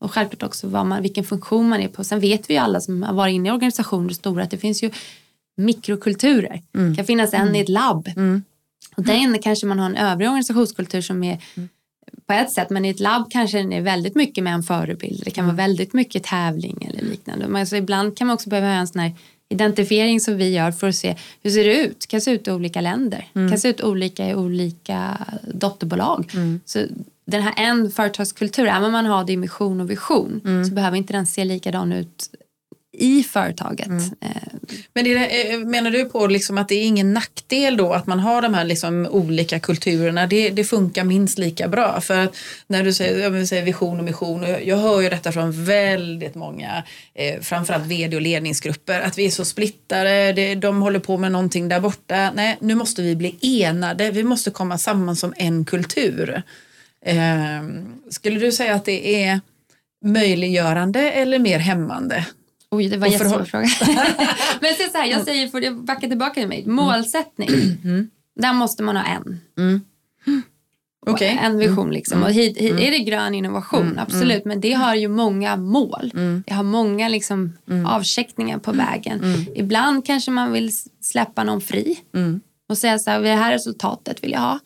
[0.00, 2.04] Och självklart också vad man, vilken funktion man är på.
[2.04, 4.82] Sen vet vi ju alla som har varit inne i organisationer stora att det finns
[4.82, 4.90] ju
[5.56, 6.62] mikrokulturer.
[6.72, 8.08] Det kan finnas en i ett labb.
[8.96, 11.38] Och den kanske man har en övrig organisationskultur som är
[12.26, 15.22] på ett sätt, men i ett labb kanske den är väldigt mycket med en förebild.
[15.24, 17.48] Det kan vara väldigt mycket tävling eller liknande.
[17.48, 19.12] Men alltså ibland kan man också behöva en sån här
[19.48, 22.06] identifiering som vi gör för att se hur ser det ut?
[22.06, 23.28] Kan se ut i olika länder.
[23.32, 26.32] Det kan se ut olika i olika dotterbolag.
[26.64, 26.86] Så
[27.24, 30.96] den här en företagskultur, även om man har det i mission och vision så behöver
[30.96, 32.30] inte den se likadan ut
[32.92, 33.88] i företaget.
[34.20, 34.30] Eh,
[34.94, 38.06] Men är det, eh, menar du på liksom att det är ingen nackdel då att
[38.06, 40.26] man har de här liksom olika kulturerna?
[40.26, 42.00] Det, det funkar minst lika bra.
[42.00, 42.36] För att
[42.66, 46.34] när du säger, säga vision och mission, och jag, jag hör ju detta från väldigt
[46.34, 46.82] många,
[47.14, 51.32] eh, framförallt vd och ledningsgrupper, att vi är så splittade, det, de håller på med
[51.32, 52.30] någonting där borta.
[52.34, 56.42] Nej, nu måste vi bli enade, vi måste komma samman som en kultur.
[57.06, 57.16] Eh,
[58.10, 59.40] skulle du säga att det är
[60.04, 62.26] möjliggörande eller mer hämmande?
[62.70, 63.66] Oj, det var en jättesvår fråga.
[64.60, 66.66] Men så så här, jag säger, får jag backa tillbaka till mig.
[66.66, 67.48] Målsättning,
[68.40, 69.40] där måste man ha en.
[71.06, 71.38] Okej.
[71.42, 72.22] En vision liksom.
[72.22, 73.98] Och hit, hit, Är det grön innovation?
[73.98, 76.10] Absolut, men det har ju många mål.
[76.46, 77.52] Det har många liksom,
[77.86, 79.20] avcheckningar på vägen.
[79.54, 81.98] Ibland kanske man vill släppa någon fri.
[82.70, 84.58] Och säga så här, det här resultatet vill jag ha.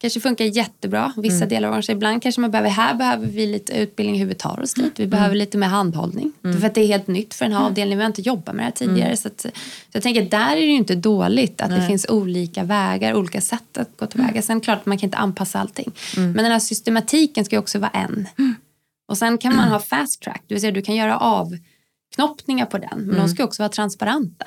[0.00, 1.12] Kanske funkar jättebra.
[1.16, 1.96] Vissa delar av organisationen.
[1.98, 4.92] Ibland kanske man behöver, här behöver vi lite utbildning hur vi tar oss dit.
[5.00, 6.32] Vi behöver lite mer handhållning.
[6.42, 7.98] För att det är helt nytt för den här avdelningen.
[7.98, 9.16] Vi har inte jobbat med det här tidigare.
[9.16, 9.48] Så, att, så
[9.92, 13.78] jag tänker, där är det ju inte dåligt att det finns olika vägar, olika sätt
[13.78, 14.42] att gå tillväga.
[14.42, 15.92] Sen klart, man kan inte anpassa allting.
[16.16, 18.28] Men den här systematiken ska ju också vara en.
[19.08, 21.18] Och sen kan man ha fast track, det vill säga du kan göra
[22.16, 24.46] avknoppningar på den, men de ska också vara transparenta.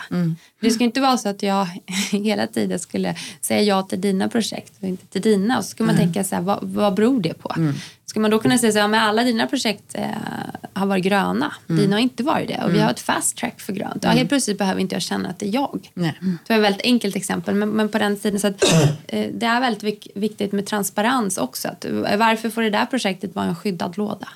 [0.60, 1.68] Det ska inte vara så att jag
[2.12, 5.58] hela tiden skulle säga ja till dina projekt och inte till dina.
[5.58, 7.54] Och så ska man tänka så här, vad, vad beror det på?
[8.12, 10.06] Ska man då kunna säga så här, men alla dina projekt eh,
[10.74, 13.74] har varit gröna, dina har inte varit det och vi har ett fast track för
[13.74, 14.04] grönt.
[14.04, 15.90] Ja, helt plötsligt behöver inte jag känna att det är jag.
[15.94, 16.18] Nej.
[16.48, 18.64] Det var ett väldigt enkelt exempel, men, men på den tiden så att,
[19.08, 21.68] eh, det är väldigt vik- viktigt med transparens också.
[21.68, 24.28] Att, eh, varför får det där projektet vara en skyddad låda?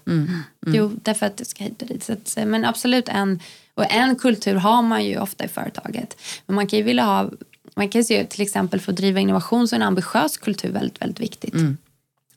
[0.66, 2.04] Jo, därför att det ska hit och dit.
[2.04, 3.40] Så att, eh, men absolut en,
[3.74, 6.18] och en kultur har man ju ofta i företaget.
[6.46, 7.30] Men man kan ju vilja ha,
[7.76, 11.02] man kan ju till exempel för att driva innovation så är en ambitiös kultur väldigt,
[11.02, 11.54] väldigt viktigt.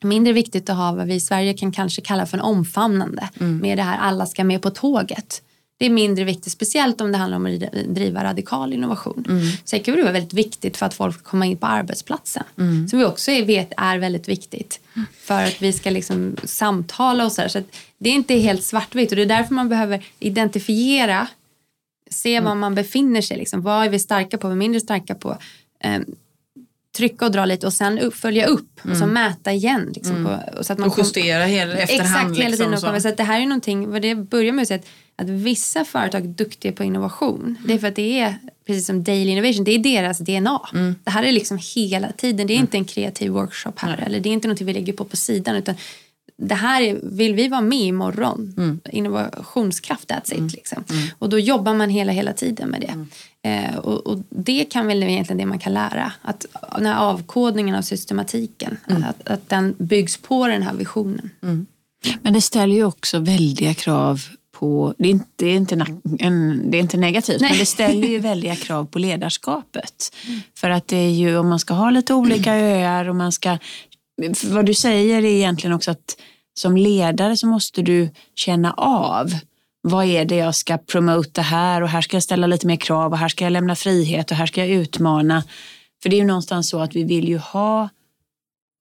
[0.01, 3.29] Mindre viktigt att ha vad vi i Sverige kan kanske kalla för en omfamnande.
[3.37, 5.41] Med det här alla ska med på tåget.
[5.77, 9.25] Det är mindre viktigt, speciellt om det handlar om att driva radikal innovation.
[9.63, 12.43] Sen kan det vara väldigt viktigt för att folk ska komma in på arbetsplatsen.
[12.89, 14.79] Som vi också vet är väldigt viktigt.
[15.19, 17.47] För att vi ska liksom samtala och så här.
[17.47, 17.61] Så
[17.97, 21.27] det är inte helt svartvitt och det är därför man behöver identifiera
[22.09, 23.37] se var man befinner sig.
[23.37, 23.61] Liksom.
[23.61, 25.37] Vad är vi starka på, vad är vi mindre starka på?
[26.99, 29.91] Trycka och dra lite och sen upp, följa upp och så mäta igen.
[29.95, 30.31] Liksom, Mm.
[30.55, 32.01] på, så att man Och kom- justera hela, efterhand.
[32.31, 32.71] Exakt, hela tiden.
[32.71, 33.01] liksom, så.
[33.01, 35.85] Så att det här är någonting, vad det börjar med att säga att, att vissa
[35.85, 37.55] företag är duktiga på innovation.
[37.67, 38.35] Det är för att det är,
[38.67, 40.61] precis som daily innovation, det är deras DNA.
[40.73, 40.95] Mm.
[41.03, 43.97] Det här är liksom hela tiden, det är inte en kreativ workshop här.
[44.05, 45.55] Eller det är inte någonting vi lägger på på sidan.
[45.55, 45.75] Utan
[46.41, 48.53] det här är, vill vi vara med imorgon.
[48.57, 48.79] Mm.
[48.91, 50.53] Innovationskraft, that's it.
[50.53, 50.83] Liksom.
[51.19, 52.87] Och då jobbar man hela, hela tiden med det.
[52.87, 53.07] Mm.
[53.41, 56.11] Eh, och, och det kan väl egentligen det man kan lära.
[56.21, 59.03] Att den här avkodningen av systematiken, Mm.
[59.03, 61.29] att, att den byggs på den här visionen.
[62.21, 64.21] Men det ställer ju också väldiga krav
[64.59, 65.85] på, det är inte, det är inte,
[66.19, 67.49] en, det är inte negativt, Nej.
[67.49, 70.15] men det ställer ju väldiga krav på ledarskapet.
[70.55, 73.57] För att det är ju, om man ska ha lite olika öar och man ska,
[74.43, 76.17] vad du säger är egentligen också att
[76.53, 79.31] som ledare så måste du känna av
[79.81, 83.11] vad är det jag ska promota här och här ska jag ställa lite mer krav
[83.11, 85.43] och här ska jag lämna frihet och här ska jag utmana.
[86.03, 87.89] För det är ju någonstans så att vi vill ju ha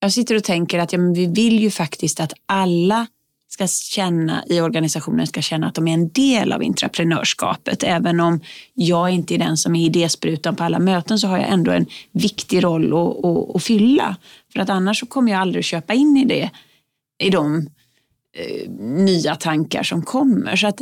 [0.01, 3.07] jag sitter och tänker att ja, men vi vill ju faktiskt att alla
[3.49, 7.83] ska känna i organisationen ska känna att de är en del av entreprenörskapet.
[7.83, 8.41] Även om
[8.75, 11.87] jag inte är den som är idésprutan på alla möten så har jag ändå en
[12.13, 14.17] viktig roll att, att, att fylla.
[14.53, 16.51] För att annars så kommer jag aldrig att köpa in i det,
[17.19, 17.69] i de
[18.37, 20.57] eh, nya tankar som kommer.
[20.57, 20.81] Så att,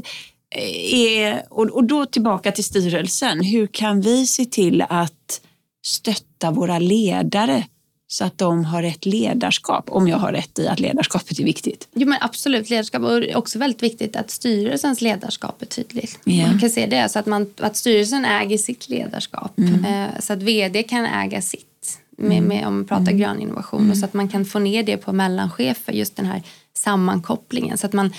[0.51, 3.41] eh, och, och då tillbaka till styrelsen.
[3.45, 5.41] Hur kan vi se till att
[5.85, 7.64] stötta våra ledare
[8.09, 11.89] så att de har rätt ledarskap, om jag har rätt i att ledarskapet är viktigt.
[11.95, 13.03] Jo, men absolut, ledarskap.
[13.03, 16.19] Och också väldigt viktigt att styrelsens ledarskap är tydligt.
[16.25, 16.47] Ja.
[16.47, 19.59] Man kan se det, så att, man, att styrelsen äger sitt ledarskap.
[19.59, 23.91] Eh, så att vd kan äga sitt, med, med, om man pratar grön innovation.
[23.91, 26.43] Och så att man kan få ner det på mellanchefer, just den här
[26.75, 27.79] sammankopplingen.
[27.79, 28.13] Så att man,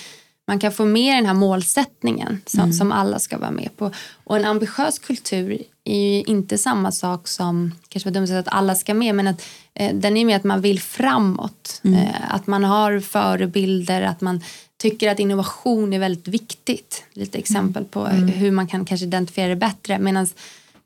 [0.48, 3.92] man kan få med den här målsättningen som, som alla ska vara med på.
[4.24, 8.76] Och en ambitiös kultur är ju inte samma sak som, kanske var dumt att alla
[8.76, 11.82] ska med, men att eh, den är med att man vill framåt.
[11.84, 14.44] Eh, att man har förebilder, att man
[14.78, 17.04] tycker att innovation är väldigt viktigt.
[17.14, 20.00] Lite exempel på hur man kan kanske identifiera det bättre.
[20.00, 20.28] Medan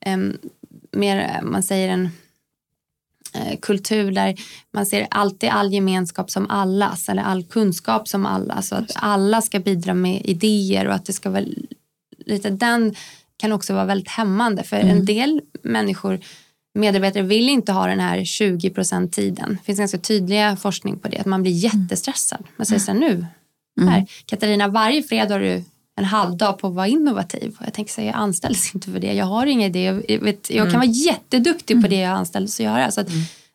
[0.00, 0.18] eh,
[0.92, 2.10] mer, man säger en
[3.62, 4.34] kultur där
[4.72, 8.68] man ser alltid all gemenskap som allas eller all kunskap som allas.
[8.68, 11.44] Så att alla ska bidra med idéer och att det ska vara
[12.26, 12.94] lite den
[13.36, 16.20] kan också vara väldigt hämmande för en del människor
[16.74, 19.58] medarbetare vill inte ha den här 20 procent tiden.
[19.60, 22.44] Det finns ganska tydliga forskning på det, att man blir jättestressad.
[22.56, 23.26] Man säger så här, nu,
[23.80, 25.64] här, Katarina, varje fredag har du
[26.02, 27.56] en halv dag på att vara innovativ.
[27.60, 29.12] Och jag tänker så här, jag anställs inte för det.
[29.12, 30.02] Jag har ingen idé.
[30.08, 32.90] Jag, vet, jag kan vara jätteduktig på det jag anställdes att göra.
[32.90, 33.08] Så att,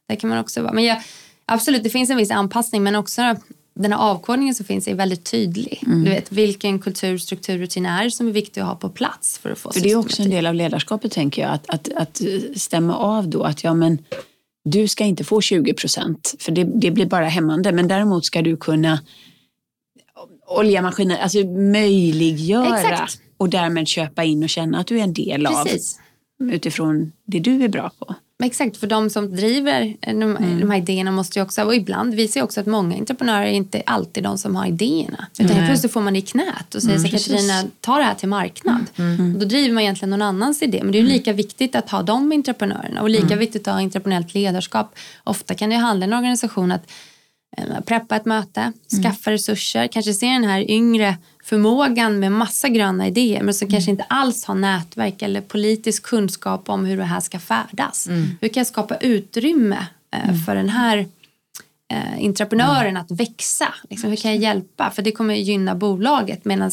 [0.08, 0.74] där kan man också vara.
[0.74, 1.02] Men jag,
[1.45, 3.36] absolut, det finns en viss anpassning men också
[3.80, 5.84] den här avkodningen som finns är väldigt tydlig.
[5.86, 9.52] Du vet vilken kultur, struktur, rutin är som är viktig att ha på plats för
[9.52, 12.22] att få För det är också en del av ledarskapet tänker jag, att, att, att
[12.56, 13.98] stämma av då att ja men
[14.70, 18.41] du ska inte få 20 procent för det, det blir bara hämmande men däremot ska
[18.41, 19.00] du kunna
[20.47, 23.22] olja maskiner, alltså möjliggöra Exakt.
[23.38, 25.99] och därmed köpa in och känna att du är en del Precis.
[26.41, 28.15] av utifrån det du är bra på.
[28.43, 32.39] Exakt, för de som driver de, de här idéerna måste ju också, och ibland visar
[32.39, 35.28] ju också att många entreprenörer är inte alltid de som har idéerna.
[35.39, 38.03] Utan helt plötsligt får man det i knät och säger så här, Katarina, ta det
[38.03, 38.86] här till marknad.
[39.34, 40.80] Och då driver man egentligen någon annans idé.
[40.84, 43.82] Men det är ju lika viktigt att ha de entreprenörerna och lika viktigt att ha
[43.82, 44.95] entreprenöriellt ledarskap.
[45.24, 46.91] Ofta kan det handla i en organisation att eh,
[47.86, 48.72] preppa ett möte,
[49.03, 53.91] skaffa resurser, kanske se den här yngre förmågan med massa gröna idéer men som kanske
[53.91, 58.08] inte alls har nätverk eller politisk kunskap om hur det här ska färdas.
[58.41, 60.97] Hur kan jag skapa utrymme eh, för den här
[61.93, 63.74] eh, entreprenören att växa?
[63.89, 64.89] Liksom, hur kan jag hjälpa?
[64.89, 66.72] För det kommer gynna bolaget medan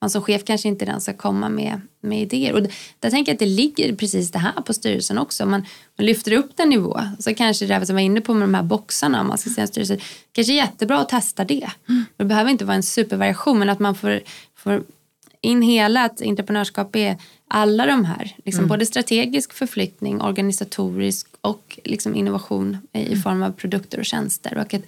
[0.00, 2.52] man som chef kanske inte är den som ska komma med, med idéer.
[2.52, 2.62] Och
[3.00, 5.46] där tänker jag att det ligger precis det här på styrelsen också.
[5.46, 5.66] Man,
[5.98, 8.62] man lyfter upp den nivå så kanske det som var inne på med de här
[8.62, 9.98] boxarna om man ska säga en styrelse,
[10.32, 11.70] kanske är jättebra att testa det.
[12.16, 14.20] Det behöver inte vara en supervariation men att man får,
[14.56, 14.82] får
[15.40, 17.16] in hela att entreprenörskap är
[17.48, 23.50] alla de här, liksom både strategisk förflyttning, organisatorisk och liksom innovation i i form av
[23.50, 24.58] produkter och tjänster.
[24.58, 24.82] Och att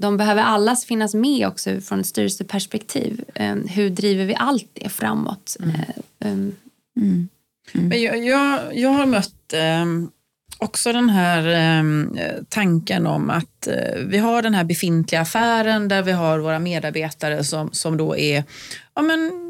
[0.00, 3.24] de behöver allas finnas med också från ett styrelseperspektiv.
[3.34, 5.56] Eh, hur driver vi allt det framåt?
[5.62, 6.36] Eh, eh,
[7.72, 9.84] Men jag, jag, jag har mött eh,
[10.58, 11.84] också den här eh,
[12.48, 17.44] tanken om att eh, vi har den här befintliga affären där vi har våra medarbetare
[17.44, 18.44] som, som då är,
[18.94, 19.43] ja, men,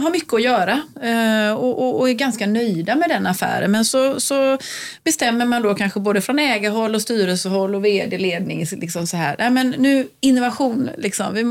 [0.00, 3.70] har mycket att göra eh, och, och, och är ganska nöjda med den affären.
[3.70, 4.58] Men så, så
[5.04, 9.50] bestämmer man då kanske både från ägarhåll och styrelsehåll och vd-ledning liksom så här, nej
[9.50, 11.42] men nu innovation, liksom, vi,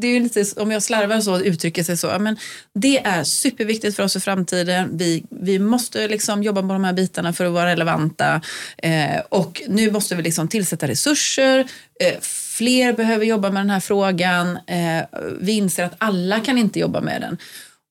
[0.00, 2.36] det är ju lite, om jag slarvar så uttrycker sig så, men
[2.72, 4.88] det är superviktigt för oss i framtiden.
[4.92, 8.40] Vi, vi måste liksom jobba med de här bitarna för att vara relevanta
[8.78, 11.58] eh, och nu måste vi liksom tillsätta resurser.
[12.00, 12.20] Eh,
[12.56, 14.58] fler behöver jobba med den här frågan.
[14.66, 15.04] Eh,
[15.40, 17.38] vi inser att alla kan inte jobba med den.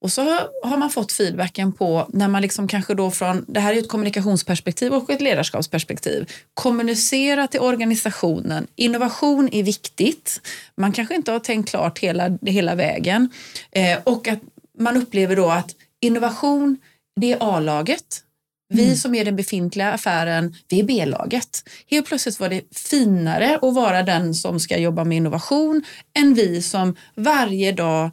[0.06, 0.24] Och så
[0.64, 3.88] har man fått feedbacken på när man liksom kanske då från, det här är ett
[3.88, 8.68] kommunikationsperspektiv och ett ledarskapsperspektiv, kommunicera till organisationen.
[8.76, 10.42] Innovation är viktigt.
[10.78, 13.30] Man kanske inte har tänkt klart hela, hela vägen
[13.72, 14.40] eh, och att
[14.80, 16.78] man upplever då att innovation,
[17.22, 18.22] det är A-laget.
[18.70, 18.96] Vi mm.
[18.96, 21.70] som är den befintliga affären, vi är B-laget.
[21.90, 25.84] Helt plötsligt var det finare att vara den som ska jobba med innovation
[26.18, 28.12] än vi som varje dag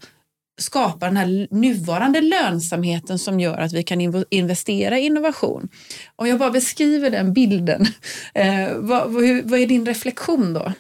[0.61, 5.69] skapa den här nuvarande lönsamheten som gör att vi kan investera i innovation.
[6.17, 7.87] Om jag bara beskriver den bilden,
[8.35, 10.73] eh, vad, vad, vad, är din reflektion då?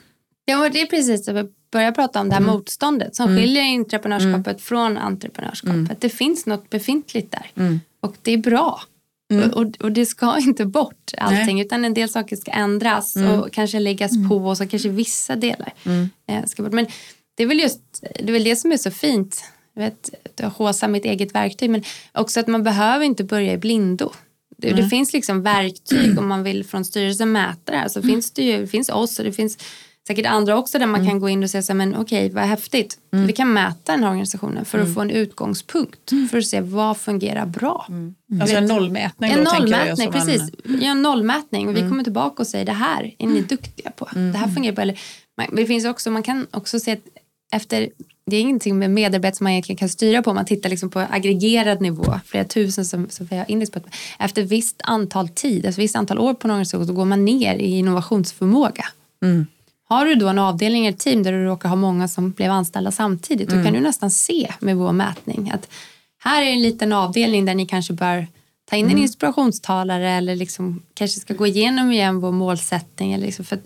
[0.45, 2.55] Ja, det är precis det vi börjar prata om, det här mm.
[2.55, 3.39] motståndet som mm.
[3.39, 4.59] skiljer entreprenörskapet mm.
[4.59, 5.75] från entreprenörskapet.
[5.75, 5.97] Mm.
[5.99, 7.81] Det finns något befintligt där mm.
[8.01, 8.81] och det är bra.
[9.33, 9.51] Mm.
[9.51, 11.67] Och, och, det ska inte bort allting Nej.
[11.67, 15.73] utan en del saker ska ändras och kanske läggas på och så kanske vissa delar
[16.27, 16.73] eh, ska bort.
[16.73, 16.87] Men
[17.37, 19.45] det är väl just det, är väl det som är så fint
[19.75, 20.11] vet,
[20.57, 21.71] håsa mitt eget verktyg.
[21.71, 24.13] Men också att man behöver inte börja i blindo.
[24.57, 24.83] Det, mm.
[24.83, 27.89] det finns liksom verktyg om man vill från styrelsen mäta det här.
[27.89, 28.11] Så mm.
[28.11, 29.59] finns det ju, det finns oss och det finns
[30.07, 31.11] säkert andra också där man mm.
[31.11, 32.99] kan gå in och säga så här, men okej, vad häftigt.
[33.13, 33.27] Mm.
[33.27, 34.95] Vi kan mäta den här organisationen för att mm.
[34.95, 36.13] få en utgångspunkt.
[36.13, 36.29] Mm.
[36.29, 37.87] För att se vad fungerar bra.
[38.41, 40.43] Alltså en nollmätning En då, nollmätning, jag, precis.
[40.65, 44.09] Ja, en nollmätning och vi kommer tillbaka och säger det här är ni duktiga på.
[44.15, 44.83] Det här fungerar bra.
[44.83, 44.99] Eller,
[45.53, 47.01] det finns också, man kan också se att
[47.53, 47.89] efter
[48.27, 50.35] det är ingenting med medarbetare som man egentligen kan styra på.
[50.35, 53.81] Man tittar liksom på aggregerad nivå, flera tusen som Sofia index på.
[54.19, 57.55] Efter visst antal tid, alltså visst antal år på en organisation så går man ner
[57.55, 58.85] i innovationsförmåga.
[59.23, 59.47] Mm.
[59.89, 62.51] Har du då en avdelning eller ett team där du råkar ha många som blev
[62.51, 63.59] anställda samtidigt, mm.
[63.59, 65.69] då kan du nästan se med vår mätning att
[66.19, 68.27] här är en liten avdelning där ni kanske bör
[68.71, 69.03] ta in en mm.
[69.03, 73.13] inspirationstalare eller liksom kanske ska gå igenom igen vår målsättning.
[73.13, 73.59] Eller liksom för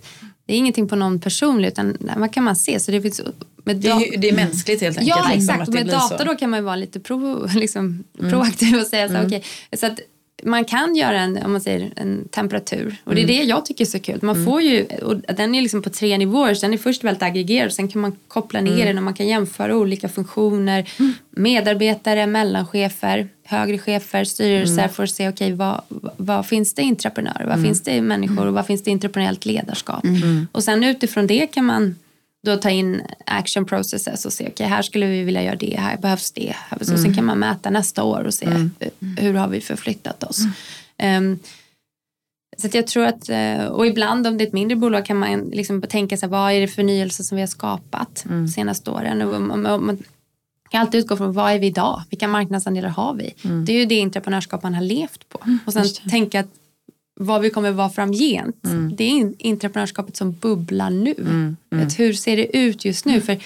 [0.47, 2.81] det är ingenting på någon personlig utan vad kan man se?
[2.81, 3.21] Så det, finns,
[3.67, 5.17] med det, är, det är mänskligt helt enkelt.
[5.17, 6.25] Ja liksom, exakt, med data så.
[6.25, 8.31] då kan man vara lite pro, liksom, mm.
[8.31, 9.27] proaktiv och säga så, mm.
[9.27, 9.41] okay,
[9.73, 10.01] så att
[10.43, 13.37] man kan göra en, om man säger, en temperatur och det är mm.
[13.37, 14.19] det jag tycker är så kul.
[14.23, 14.47] Man mm.
[14.47, 17.73] får ju, och den är liksom på tre nivåer så den är först väldigt aggregerad
[17.73, 18.87] sen kan man koppla ner mm.
[18.87, 21.13] den och man kan jämföra olika funktioner, mm.
[21.31, 24.91] medarbetare, mellanchefer, högre chefer, styrelser mm.
[24.91, 25.81] för att se okay, vad,
[26.17, 27.65] vad finns det entreprenörer, vad mm.
[27.65, 30.05] finns det människor och vad finns det entreprenöriellt ledarskap.
[30.53, 31.95] Och sen utifrån det kan man
[32.47, 35.77] då ta in action processes och se, okej okay, här skulle vi vilja göra det,
[35.79, 36.55] här behövs det.
[36.57, 36.79] Här.
[36.81, 37.03] Så mm.
[37.03, 38.71] Sen kan man mäta nästa år och se mm.
[39.19, 40.41] hur har vi förflyttat oss.
[40.99, 41.33] Mm.
[41.33, 41.39] Um,
[42.59, 45.41] så jag tror att, eh, och ibland om det är ett mindre bolag kan man
[45.41, 48.49] liksom tänka sig vad är det förnyelse som vi har skapat mm.
[48.49, 49.23] senaste åren.
[49.23, 49.43] Och
[49.83, 49.99] man
[50.71, 52.03] kan alltid utgå från vad är vi idag?
[52.11, 53.35] Vilka marknadsandelar har vi?
[53.45, 53.65] Mm.
[53.65, 55.41] Det är ju det entreprenörskap man har levt på.
[55.67, 56.49] Och sen tänka att
[57.21, 58.65] vad vi kommer vara framgent.
[58.65, 58.97] Mm.
[58.97, 61.15] Det är entreprenörskapet som bubblar nu.
[61.19, 61.57] Mm.
[61.73, 61.89] Mm.
[61.99, 63.21] hur ser det ut just nu?
[63.21, 63.39] För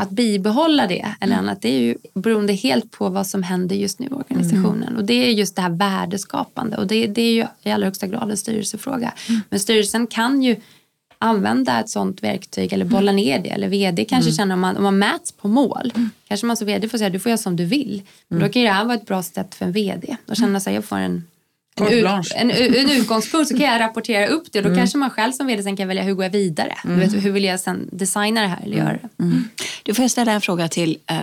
[0.00, 1.44] att bibehålla det eller mm.
[1.44, 4.82] annat det är ju beroende helt på vad som händer just nu i organisationen.
[4.82, 4.96] Mm.
[4.96, 8.06] Och det är just det här värdeskapande och det, det är ju i allra högsta
[8.06, 9.12] grad en styrelsefråga.
[9.28, 9.40] Mm.
[9.50, 10.56] Men styrelsen kan ju
[11.18, 13.48] använda ett sånt verktyg eller bolla ner det.
[13.48, 15.92] Eller vd kanske känner om man, om man mäts på mål.
[16.28, 18.02] Kanske man som vd får säga du får göra som du vill.
[18.28, 20.16] Men då kan det här vara ett bra sätt för en vd.
[20.26, 21.24] Att känna sig jag får en
[21.80, 24.78] en, en, en, utgångspunkt så kan jag rapportera upp det och då mm.
[24.78, 26.74] kanske man själv som vd sen kan välja hur går jag vidare.
[26.84, 27.00] Mm.
[27.00, 29.22] Vet, hur vill jag sen designa det här eller göra det.
[29.22, 29.48] Mm.
[29.82, 31.16] Du får jag ställa en fråga till eh,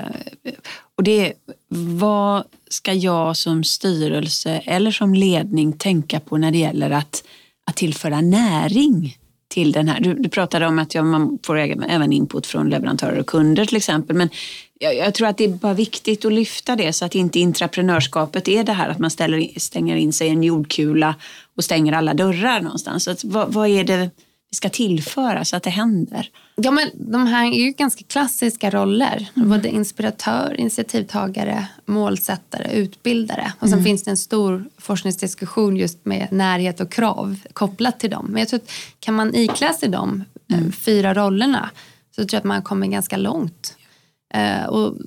[0.98, 1.34] och det är
[1.98, 7.24] vad ska jag som styrelse eller som ledning tänka på när det gäller att,
[7.70, 9.18] att tillföra näring
[9.56, 10.00] till den här.
[10.00, 13.78] Du, du pratade om att ja, man får även input från leverantörer och kunder till
[13.78, 14.16] exempel.
[14.16, 14.30] Men
[14.80, 18.48] jag, jag, tror att det är bara viktigt att lyfta det så att inte intraprenörskapet
[18.48, 21.16] är det här att man ställer, stänger in sig i en jordkula
[21.58, 23.04] och stänger alla dörrar någonstans.
[23.04, 24.10] Så att, vad, vad är det
[24.50, 26.30] vi ska tillföra så att det händer?
[26.56, 29.30] Ja, men de här är ju ganska klassiska roller.
[29.36, 29.50] Mm.
[29.50, 33.54] Både inspiratör, initiativtagare, målsättare, utbildare.
[33.60, 33.86] Och sen mm.
[33.86, 38.26] finns det en stor forskningsdiskussion just med närhet och krav kopplat till dem.
[38.30, 40.72] Men jag tror att kan man iklä sig de eh, mm.
[40.72, 41.70] fyra rollerna
[42.16, 43.78] så tror jag att man kommer ganska långt.
[44.36, 44.98] Uh, och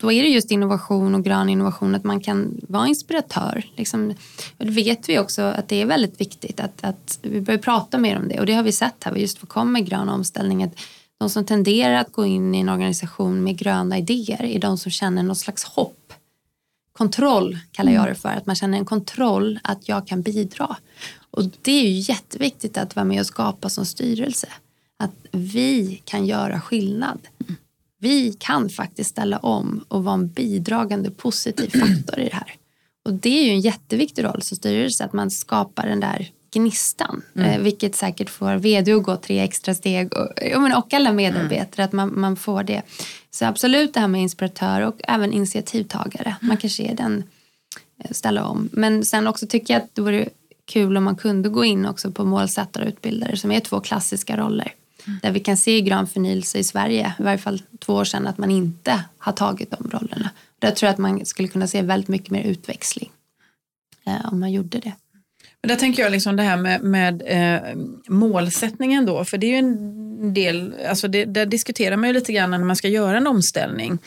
[0.00, 3.64] då är det just innovation och grön innovation, att man kan vara inspiratör.
[3.76, 4.14] Liksom,
[4.58, 8.18] det vet vi också att det är väldigt viktigt att, att vi börjar prata mer
[8.18, 10.80] om det och det har vi sett här, just vad kommer grön omställning, att
[11.18, 14.90] de som tenderar att gå in i en organisation med gröna idéer är de som
[14.90, 16.12] känner något slags hopp.
[16.92, 20.76] Kontroll kallar jag det för, att man känner en kontroll att jag kan bidra.
[21.30, 24.48] Och det är ju jätteviktigt att vara med och skapa som styrelse.
[24.98, 27.18] Att vi kan göra skillnad
[28.00, 32.54] vi kan faktiskt ställa om och vara en bidragande positiv faktor i det här.
[33.04, 37.22] Och det är ju en jätteviktig roll som styrelse att man skapar den där gnistan.
[37.34, 37.50] Mm.
[37.50, 40.28] Eh, vilket säkert får vd att gå tre extra steg och,
[40.78, 41.82] och alla medarbetare.
[41.82, 41.84] Mm.
[41.84, 42.82] Att man, man får det.
[43.30, 46.36] Så absolut det här med inspiratör och även initiativtagare.
[46.40, 47.24] Man kanske är den
[48.04, 48.68] eh, ställa om.
[48.72, 50.28] Men sen också tycker jag att det vore
[50.64, 54.36] kul om man kunde gå in också på målsättare och utbildare som är två klassiska
[54.36, 54.74] roller.
[55.22, 58.26] Där vi kan se i grön förnyelse i Sverige, i varje fall två år sedan,
[58.26, 60.30] att man inte har tagit de rollerna.
[60.58, 63.10] Där tror jag att man skulle kunna se väldigt mycket mer utväxling
[64.06, 64.92] eh, om man gjorde det.
[65.62, 67.76] Men där tänker jag liksom det här med, med eh,
[68.08, 72.32] målsättningen då, för det är ju en del, alltså det, där diskuterar man ju lite
[72.32, 73.98] grann när man ska göra en omställning.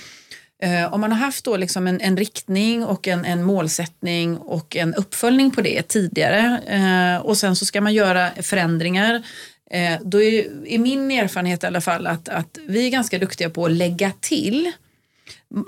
[0.64, 4.76] Eh, om man har haft då liksom en, en riktning och en, en, målsättning och
[4.76, 9.24] en uppföljning på det tidigare eh, och sen så ska man göra förändringar
[9.72, 13.50] eh, då är, är, min erfarenhet i alla fall att, att vi är ganska duktiga
[13.50, 14.72] på att lägga till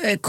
[0.03, 0.19] Eh,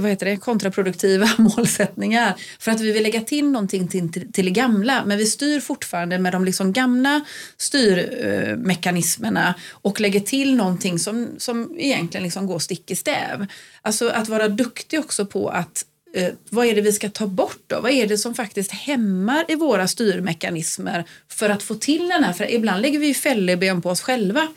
[0.00, 4.44] vad heter det, kontraproduktiva målsättningar för att vi vill lägga till någonting till, till, till
[4.44, 7.24] det gamla men vi styr fortfarande med de liksom gamla
[7.56, 13.46] styrmekanismerna eh, och lägger till någonting som, som egentligen liksom går stick i stäv.
[13.82, 15.84] Alltså att vara duktig också på att
[16.14, 17.80] eh, vad är det vi ska ta bort då?
[17.80, 22.32] Vad är det som faktiskt hämmar i våra styrmekanismer för att få till den här?
[22.32, 24.48] För ibland lägger vi fälleben på oss själva.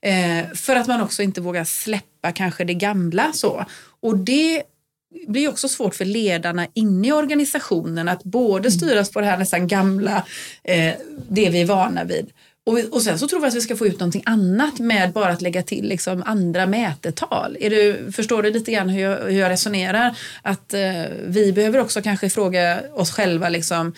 [0.00, 3.32] Eh, för att man också inte vågar släppa kanske det gamla.
[3.32, 3.64] så.
[4.00, 4.62] Och det
[5.28, 9.68] blir också svårt för ledarna inne i organisationen att både styras på det här nästan
[9.68, 10.24] gamla,
[10.64, 10.94] eh,
[11.28, 12.30] det vi är vana vid.
[12.66, 15.32] Och, och sen så tror vi att vi ska få ut någonting annat med bara
[15.32, 17.56] att lägga till liksom andra mätetal.
[17.60, 20.18] Är du, förstår du lite grann hur jag, hur jag resonerar?
[20.42, 23.92] Att eh, vi behöver också kanske fråga oss själva liksom,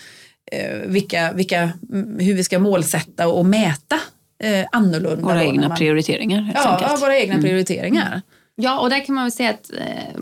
[0.53, 1.71] eh, vilka, vilka,
[2.19, 4.01] hur vi ska målsätta och mäta
[4.43, 5.23] eh, annorlunda.
[5.23, 5.77] Våra egna man...
[5.77, 6.53] prioriteringar.
[6.55, 7.45] Ja, ja, våra egna mm.
[7.45, 8.23] prioriteringar.
[8.57, 10.21] Ja, och där kan man väl säga att eh,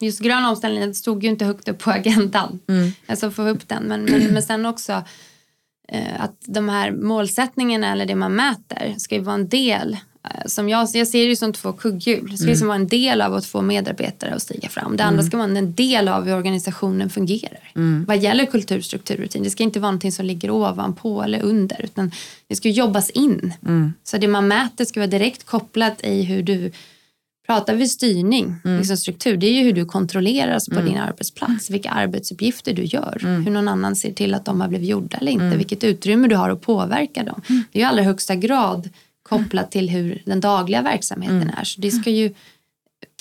[0.00, 2.60] just grön omställning stod ju inte högt upp på agendan.
[2.68, 2.92] Mm.
[3.06, 3.82] Alltså få upp den.
[3.82, 5.04] Men, men, men sen också
[6.18, 9.96] att de här målsättningarna eller det man mäter ska ju vara en del
[10.30, 12.30] Eh, som jag, jag ser det som två kugghjul.
[12.30, 14.96] Det ska liksom vara en del av att få medarbetare att stiga fram.
[14.96, 15.26] Det andra mm.
[15.26, 17.70] ska vara en del av hur organisationen fungerar.
[17.76, 18.04] Mm.
[18.08, 19.42] Vad gäller kultur, struktur, rutin.
[19.42, 21.84] Det ska inte vara någonting som ligger ovanpå eller under.
[21.84, 22.10] Utan
[22.48, 23.52] det ska jobbas in.
[23.66, 23.92] Mm.
[24.04, 26.72] Så det man mäter ska vara direkt kopplat i hur du
[27.46, 28.78] Pratar vi styrning, mm.
[28.78, 30.86] liksom struktur, det är ju hur du kontrolleras på mm.
[30.86, 31.70] din arbetsplats.
[31.70, 33.20] Vilka arbetsuppgifter du gör.
[33.22, 33.44] Mm.
[33.44, 35.44] Hur någon annan ser till att de har blivit gjorda eller inte.
[35.44, 35.58] Mm.
[35.58, 37.40] Vilket utrymme du har att påverka dem.
[37.48, 37.64] Mm.
[37.72, 38.88] Det är ju allra högsta grad
[39.22, 41.54] kopplat till hur den dagliga verksamheten mm.
[41.58, 41.64] är.
[41.64, 42.34] Så det ska ju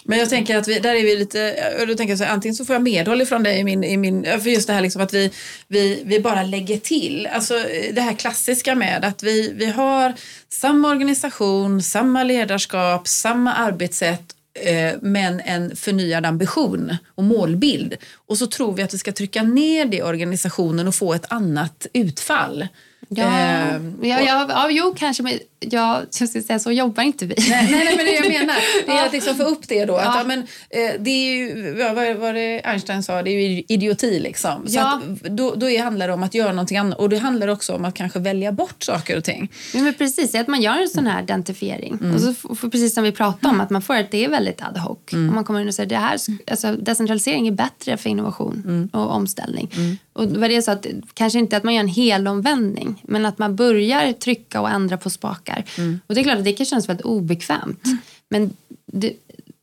[0.08, 1.56] men jag tänker att vi, där är vi lite,
[1.88, 3.98] då tänker jag så här, antingen så får jag medhåll ifrån dig i min, i
[3.98, 5.32] min, för just det här liksom att vi,
[5.68, 7.30] vi, vi bara lägger till.
[7.32, 7.54] Alltså
[7.94, 10.14] det här klassiska med att vi, vi har
[10.50, 17.96] samma organisation, samma ledarskap, samma arbetssätt eh, men en förnyad ambition och målbild.
[18.28, 21.32] Och så tror vi att vi ska trycka ner det i organisationen och få ett
[21.32, 22.68] annat utfall.
[23.10, 25.40] Ja, eh, ja, ja, ja, jo kanske, men
[25.72, 27.36] jag, jag ska säga, så jobbar inte vi.
[27.50, 28.56] Nej, nej, nej men det jag menar
[28.86, 29.96] det är att liksom få upp det då.
[29.96, 30.24] Att, ja.
[30.24, 30.40] men,
[30.70, 34.68] eh, det är ju, ja, vad, vad det Einstein sa, det är ju idioti liksom.
[34.68, 35.02] Så ja.
[35.24, 37.86] att, då, då handlar det om att göra någonting annat och det handlar också om
[37.86, 39.52] att kanske välja bort saker och ting.
[39.74, 41.98] Ja, men precis, att man gör en sån här identifiering.
[42.02, 42.16] Mm.
[42.16, 44.62] Och så får, precis som vi pratade om, att man får att det är väldigt
[44.62, 44.98] ad hoc.
[45.14, 45.30] Mm.
[45.30, 46.18] Och man kommer in och säger det här,
[46.52, 48.90] alltså, decentralisering är bättre för innovation mm.
[48.94, 49.72] och omställning.
[49.76, 49.98] Mm.
[50.14, 53.38] Och vad det är så att, kanske inte att man gör en helomvändning, men att
[53.38, 55.55] man börjar trycka och ändra på spakar.
[55.78, 56.00] Mm.
[56.08, 57.86] Och det är klart att det kan kännas väldigt obekvämt.
[57.86, 57.98] Mm.
[58.30, 59.14] Men det,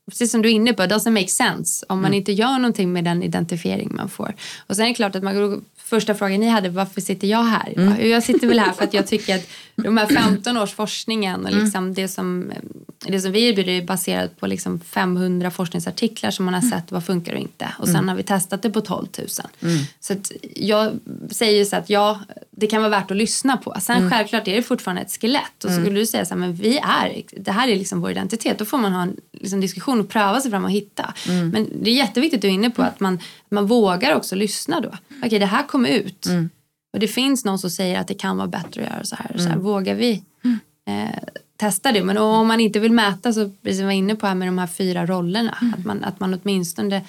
[0.09, 2.17] precis som du är inne på, it doesn't make sense om man mm.
[2.17, 4.35] inte gör någonting med den identifiering man får.
[4.67, 7.73] Och sen är det klart att man första frågan ni hade, varför sitter jag här?
[7.77, 8.09] Mm.
[8.09, 11.51] Jag sitter väl här för att jag tycker att de här 15 års forskningen och
[11.51, 11.63] mm.
[11.63, 11.93] liksom mm.
[11.93, 12.51] det, som,
[12.99, 17.05] det som vi erbjuder är baserat på liksom 500 forskningsartiklar som man har sett vad
[17.05, 17.67] funkar och inte.
[17.79, 18.07] Och sen mm.
[18.07, 19.27] har vi testat det på 12 000.
[19.61, 19.83] Mm.
[19.99, 20.15] Så
[20.55, 20.99] jag
[21.31, 22.19] säger så att ja,
[22.51, 23.75] det kan vara värt att lyssna på.
[23.81, 24.11] Sen mm.
[24.11, 25.63] självklart är det fortfarande ett skelett.
[25.63, 28.11] Och så skulle du säga så här, men vi är, det här är liksom vår
[28.11, 28.57] identitet.
[28.57, 31.13] Då får man ha en liksom, diskussion och pröva sig fram och hitta.
[31.27, 33.19] Men det är jätteviktigt du är inne på att man,
[33.49, 34.87] man vågar också lyssna då.
[34.87, 36.25] Okej, okay, det här kommer ut.
[36.25, 36.49] Mm.
[36.93, 39.29] Och det finns någon som säger att det kan vara bättre att göra så här.
[39.29, 39.43] Mm.
[39.43, 40.59] Så här vågar vi mm.
[40.85, 41.19] eh,
[41.57, 42.03] testa det?
[42.03, 44.47] Men om man inte vill mäta så, precis som jag var inne på här med
[44.47, 45.73] de här fyra rollerna, mm.
[45.73, 47.01] att, man, att man åtminstone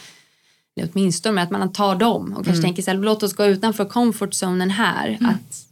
[0.76, 2.62] eller åtminstone att man tar dem och kanske mm.
[2.62, 5.08] tänker så här, låt oss gå utanför comfort zonen här.
[5.08, 5.30] Mm.
[5.30, 5.66] Att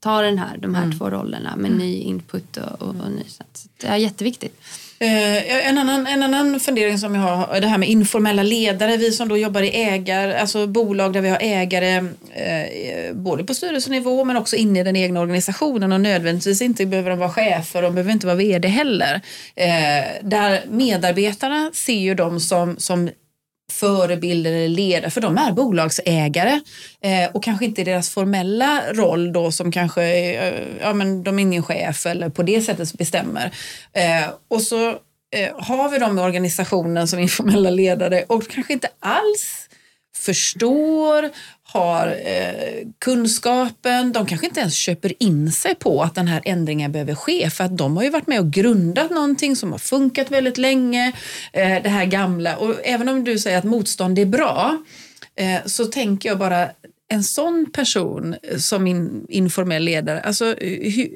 [0.00, 0.98] ta den här, de här mm.
[0.98, 3.24] två rollerna med ny input och, och, och ny.
[3.26, 3.44] Så
[3.80, 4.60] det är jätteviktigt.
[5.00, 8.96] Eh, en, annan, en annan fundering som jag har är det här med informella ledare.
[8.96, 11.96] Vi som då jobbar i ägar, alltså bolag där vi har ägare
[12.34, 17.10] eh, både på styrelsenivå men också inne i den egna organisationen och nödvändigtvis inte behöver
[17.10, 19.20] de vara chefer, de behöver inte vara vd heller.
[19.54, 23.10] Eh, där medarbetarna ser ju dem som, som
[23.72, 26.60] förebilder eller ledare, för de är bolagsägare
[27.00, 31.38] eh, och kanske inte i deras formella roll då som kanske, eh, ja men de
[31.38, 33.50] är ingen chef eller på det sättet bestämmer.
[33.92, 34.88] Eh, och så
[35.36, 39.68] eh, har vi dem i organisationen som informella ledare och kanske inte alls
[40.16, 41.30] förstår,
[41.72, 44.12] har eh, kunskapen.
[44.12, 47.64] De kanske inte ens köper in sig på att den här ändringen behöver ske för
[47.64, 51.12] att de har ju varit med och grundat någonting som har funkat väldigt länge.
[51.52, 54.82] Eh, det här gamla och även om du säger att motstånd är bra
[55.36, 56.68] eh, så tänker jag bara
[57.08, 61.10] en sån person som in, informell ledare, alltså eh, hur,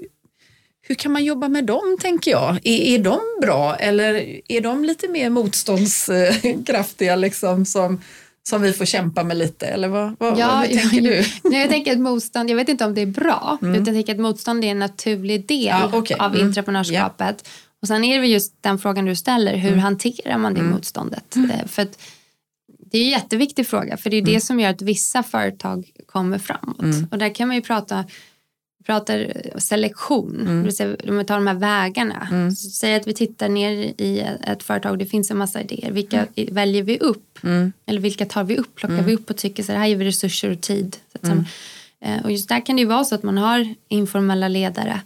[0.82, 2.58] hur kan man jobba med dem, tänker jag?
[2.64, 8.00] Är, är de bra eller är de lite mer motståndskraftiga liksom, som,
[8.48, 9.66] som vi får kämpa med lite?
[9.66, 11.24] Eller vad, vad, ja, hur tänker du?
[11.50, 13.74] Nej, jag tänker att motstånd, jag vet inte om det är bra, mm.
[13.74, 16.16] utan jag tänker att motstånd är en naturlig del Ja, okej.
[16.20, 16.46] av Mm.
[16.46, 17.48] entreprenörskapet.
[17.82, 19.80] Och sen är det just den frågan du ställer, hur Mm.
[19.80, 21.36] hanterar man det motståndet?
[21.36, 21.98] Eh, För att
[22.92, 26.38] det är en jätteviktig fråga, för det är det som gör att vissa företag kommer
[26.38, 26.80] framåt.
[26.82, 27.06] Mm.
[27.10, 28.04] Och där kan man ju prata
[28.86, 30.64] pratar selektion, Mm.
[30.78, 32.28] det vill om vi tar de här vägarna.
[32.56, 35.90] Så säg att vi tittar ner i ett företag, det finns en massa idéer.
[35.92, 37.38] Vilka i- väljer vi upp?
[37.44, 37.72] Mm.
[37.86, 38.74] Eller vilka tar vi upp?
[38.74, 40.96] Plockar vi upp och tycker så här, här ger vi resurser och tid.
[41.12, 41.44] Så som,
[42.04, 45.00] eh, och just där kan det ju vara så att man har informella ledare.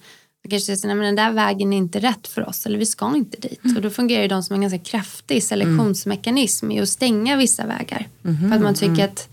[0.45, 2.67] Och kanske säger men den där vägen är inte rätt för oss.
[2.67, 3.61] Eller vi ska inte dit.
[3.77, 8.09] Och då fungerar ju de som en ganska kraftig selektionsmekanism i att stänga vissa vägar.
[8.23, 9.29] För att man tycker att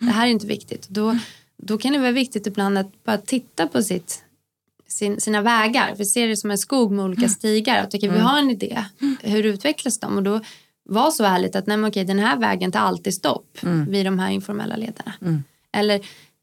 [0.00, 0.88] det här är inte viktigt.
[0.88, 1.18] Då,
[1.62, 4.24] då kan det vara viktigt ibland att bara titta på sitt
[4.88, 5.94] sin, sina vägar.
[5.98, 7.82] Vi ser det som en skog med olika stigar.
[7.82, 8.84] Att okej, vi har en idé.
[9.20, 10.16] Hur utvecklas de?
[10.16, 10.40] Och då
[10.84, 14.18] var så ärligt att nej, men okej, den här vägen tar alltid stopp vid de
[14.18, 15.12] här informella ledarna.
[15.72, 16.00] Eller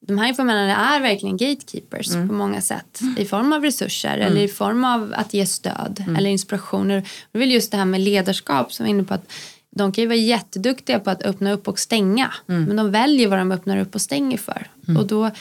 [0.07, 2.99] de här informella är verkligen gatekeepers på många sätt.
[3.17, 7.01] I form av resurser eller i form av att ge stöd eller inspirationer.
[7.31, 9.31] Det är väl just det här med ledarskap som är inne på att
[9.75, 12.33] de kan ju vara jätteduktiga på att öppna upp och stänga.
[12.45, 14.67] Men de väljer vad de öppnar upp och stänger för.
[14.97, 15.31] Och då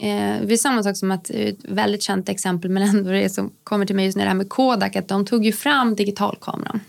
[0.00, 3.28] Eh, det är samma sak som att eh, ett väldigt känt exempel men ändå det
[3.30, 5.94] som kommer till mig just när det här med Kodak att de tog ju fram
[5.94, 6.80] digitalkameran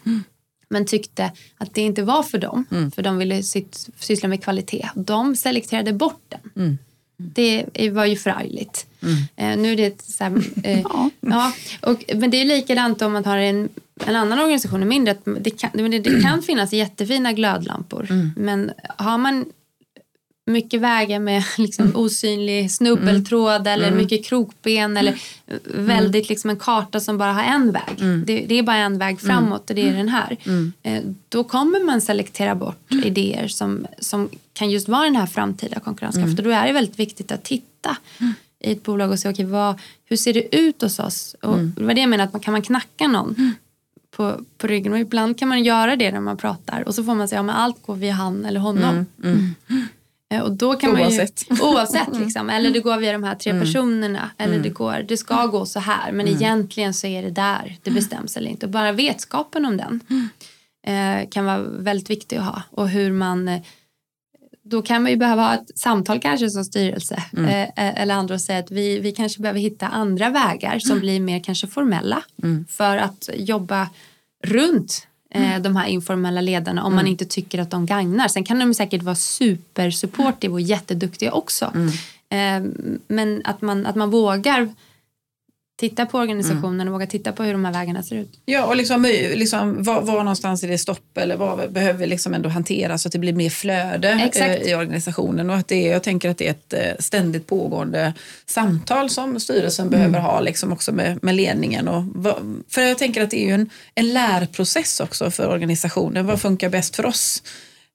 [0.70, 2.66] men tyckte att det inte var för dem
[2.96, 4.90] för de ville syt, syssla med kvalitet.
[4.96, 6.78] De selekterade bort den.
[7.18, 8.86] Det är- var ju förargligt.
[9.36, 10.80] Eh, nu är det så här, eh,
[11.22, 11.52] ja.
[11.82, 13.70] och, men det är likadant om man har en,
[14.06, 15.12] en annan organisation, en mindre.
[15.12, 18.08] Att det, kan, det, det kan finnas jättefina glödlampor.
[18.36, 19.46] Men har man
[20.48, 25.22] mycket vägar med liksom osynlig snubbeltråd eller mycket krokben eller
[25.64, 27.96] väldigt liksom en karta som bara har en väg.
[28.26, 30.38] Det, det är bara en väg framåt och det är den här.
[30.84, 35.80] Eh, Då kommer man selektera bort idéer som, som kan just vara den här framtida
[35.80, 36.38] konkurrenskraften.
[36.38, 37.98] Och Då är det väldigt viktigt att titta
[38.64, 41.36] i ett bolag och se okay, vad, hur ser det ut hos oss.
[41.42, 43.36] Och Det var det jag menar, att man, kan man knacka någon
[44.16, 47.16] på, på ryggen och ibland kan man göra det när man pratar och så får
[47.16, 49.06] man säga att allt går via han eller honom.
[50.32, 51.50] Eh, Och då kan Oavsett.
[51.50, 52.50] Man ju, oavsett liksom.
[52.50, 54.30] Eller det går via de här tre personerna.
[54.38, 56.12] Eller det, går, det ska gå så här.
[56.12, 58.66] Men egentligen så är det där det bestäms eller inte.
[58.66, 60.02] Och bara vetskapen om den
[60.88, 62.62] eh, kan vara väldigt viktig att ha.
[62.72, 63.50] Och hur man...
[64.66, 67.24] Eh, då kan man ju behöva ha ett samtal kanske som styrelse.
[67.38, 71.20] Eh, eller andra och säga att vi, vi kanske behöver hitta andra vägar som blir
[71.20, 72.24] mer kanske formella.
[72.70, 73.90] För att jobba
[74.44, 78.28] runt eh, de här informella ledarna om man inte tycker att de gagnar.
[78.28, 81.66] Sen kan de säkert vara supersupportive och jätteduktiga också.
[82.30, 82.64] Eh,
[83.08, 84.70] men att man, att man vågar
[85.76, 88.40] titta på organisationen och våga titta på hur de här vägarna ser ut.
[88.46, 89.04] Ja, och liksom,
[89.36, 93.12] liksom, var, var någonstans är det stopp eller vad behöver liksom ändå hanteras så att
[93.12, 94.66] det blir mer flöde Exakt.
[94.66, 95.50] eh, i organisationen.
[95.50, 98.14] Och att det är, jag tänker att det är ett eh, ständigt pågående
[98.46, 101.88] samtal som styrelsen behöver ha liksom också med, med ledningen.
[101.88, 106.26] Och vad, för jag tänker att det är ju en, en lärprocess också för organisationen.
[106.26, 107.44] Vad funkar bäst för oss?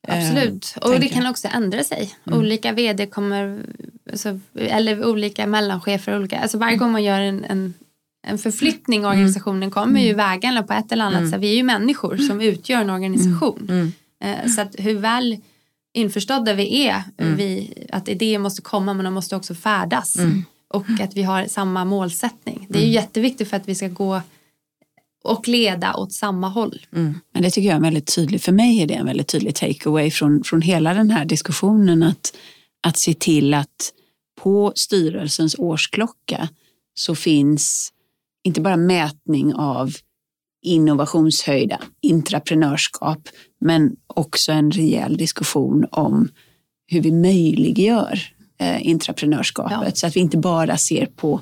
[0.08, 0.74] Eh, Absolut.
[0.80, 2.14] och det kan också ändra sig.
[2.26, 3.58] Olika vd kommer,
[4.10, 6.16] alltså, eller olika mellanchefer.
[6.18, 7.74] Olika, alltså varje gång man gör en, en,
[8.26, 11.40] en förflyttning i organisationen kommer ju vägarna på ett eller annat sätt.
[11.40, 13.92] Vi är ju människor som utgör en organisation.
[14.24, 15.36] Eh, Så att hur väl
[15.94, 17.02] införstådda vi är,
[17.36, 20.16] vi, att idéer måste komma men de måste också färdas.
[20.74, 22.66] Och att vi har samma målsättning.
[22.68, 24.20] Det är ju jätteviktigt för att vi ska gå
[25.24, 26.86] och leda åt samma håll.
[27.34, 28.44] Men det tycker jag är väldigt tydligt.
[28.44, 32.02] För mig är det en väldigt tydlig takeaway från, från hela den här diskussionen.
[32.02, 32.36] Att,
[32.86, 33.92] att se till att
[34.42, 36.48] på styrelsens årsklocka
[36.94, 37.92] så finns
[38.44, 39.92] inte bara mätning av
[40.62, 43.28] innovationshöjda, intraprenörskap,
[43.60, 46.28] men också en rejäl diskussion om
[46.86, 48.20] hur vi möjliggör
[48.58, 49.94] eh, intraprenörskapet ja.
[49.94, 51.40] så att vi inte bara ser på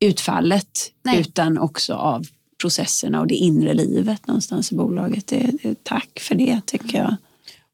[0.00, 1.20] utfallet Nej.
[1.20, 2.26] utan också av
[2.60, 5.26] processerna och det inre livet någonstans i bolaget.
[5.26, 7.16] Det, det, tack för det tycker jag.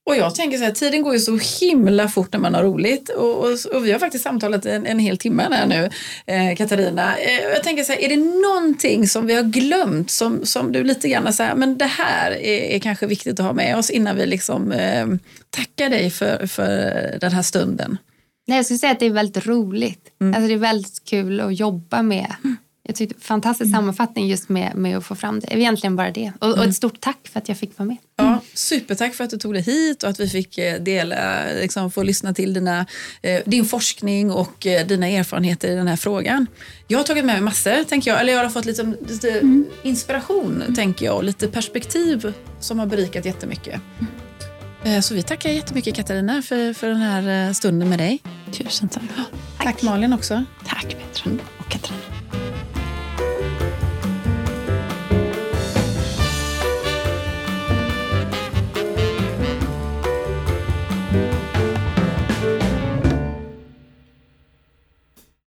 [0.07, 3.09] Och jag tänker så här, tiden går ju så himla fort när man har roligt
[3.09, 5.91] och, och, och vi har faktiskt samtalat en, en hel timme här nu,
[6.27, 7.17] eh, Katarina.
[7.19, 10.85] Eh, jag tänker så här, är det någonting som vi har glömt som, som du
[10.85, 14.17] lite grann säger, men det här är, är, kanske viktigt att ha med oss innan
[14.17, 15.07] vi liksom eh,
[15.51, 17.99] tackar dig för, för den här stunden?
[18.47, 20.09] Nej, jag skulle säga att det är väldigt roligt.
[20.21, 20.35] Mm.
[20.35, 22.57] Alltså det är väldigt kul att jobba med mm.
[22.87, 23.81] Jag tyckte fantastisk mm.
[23.81, 25.55] sammanfattning just med, med att få fram det.
[25.55, 26.33] Egentligen bara det.
[26.39, 26.59] Och, mm.
[26.59, 27.97] och, ett stort tack för att jag fick vara med.
[28.17, 31.91] Ja, supertack för att du tog dig hit och att vi fick eh, dela, liksom,
[31.91, 32.87] få lyssna till dina,
[33.23, 36.47] eh, din forskning och eh, dina erfarenheter i den här frågan.
[36.89, 38.21] Jag har tagit med mig massor, tänker jag.
[38.21, 39.67] Eller jag har fått lite, lite mm.
[39.83, 40.75] inspiration, mm.
[40.75, 41.17] tänker jag.
[41.17, 43.81] Och lite perspektiv som har berikat jättemycket.
[44.85, 45.03] Mm.
[45.03, 48.23] Så vi tackar jättemycket Katarina för, för den här stunden med dig.
[48.53, 49.03] Tusen tack.
[49.17, 49.27] Tack,
[49.65, 50.45] tack Malin också.
[50.67, 51.39] Tack Petra.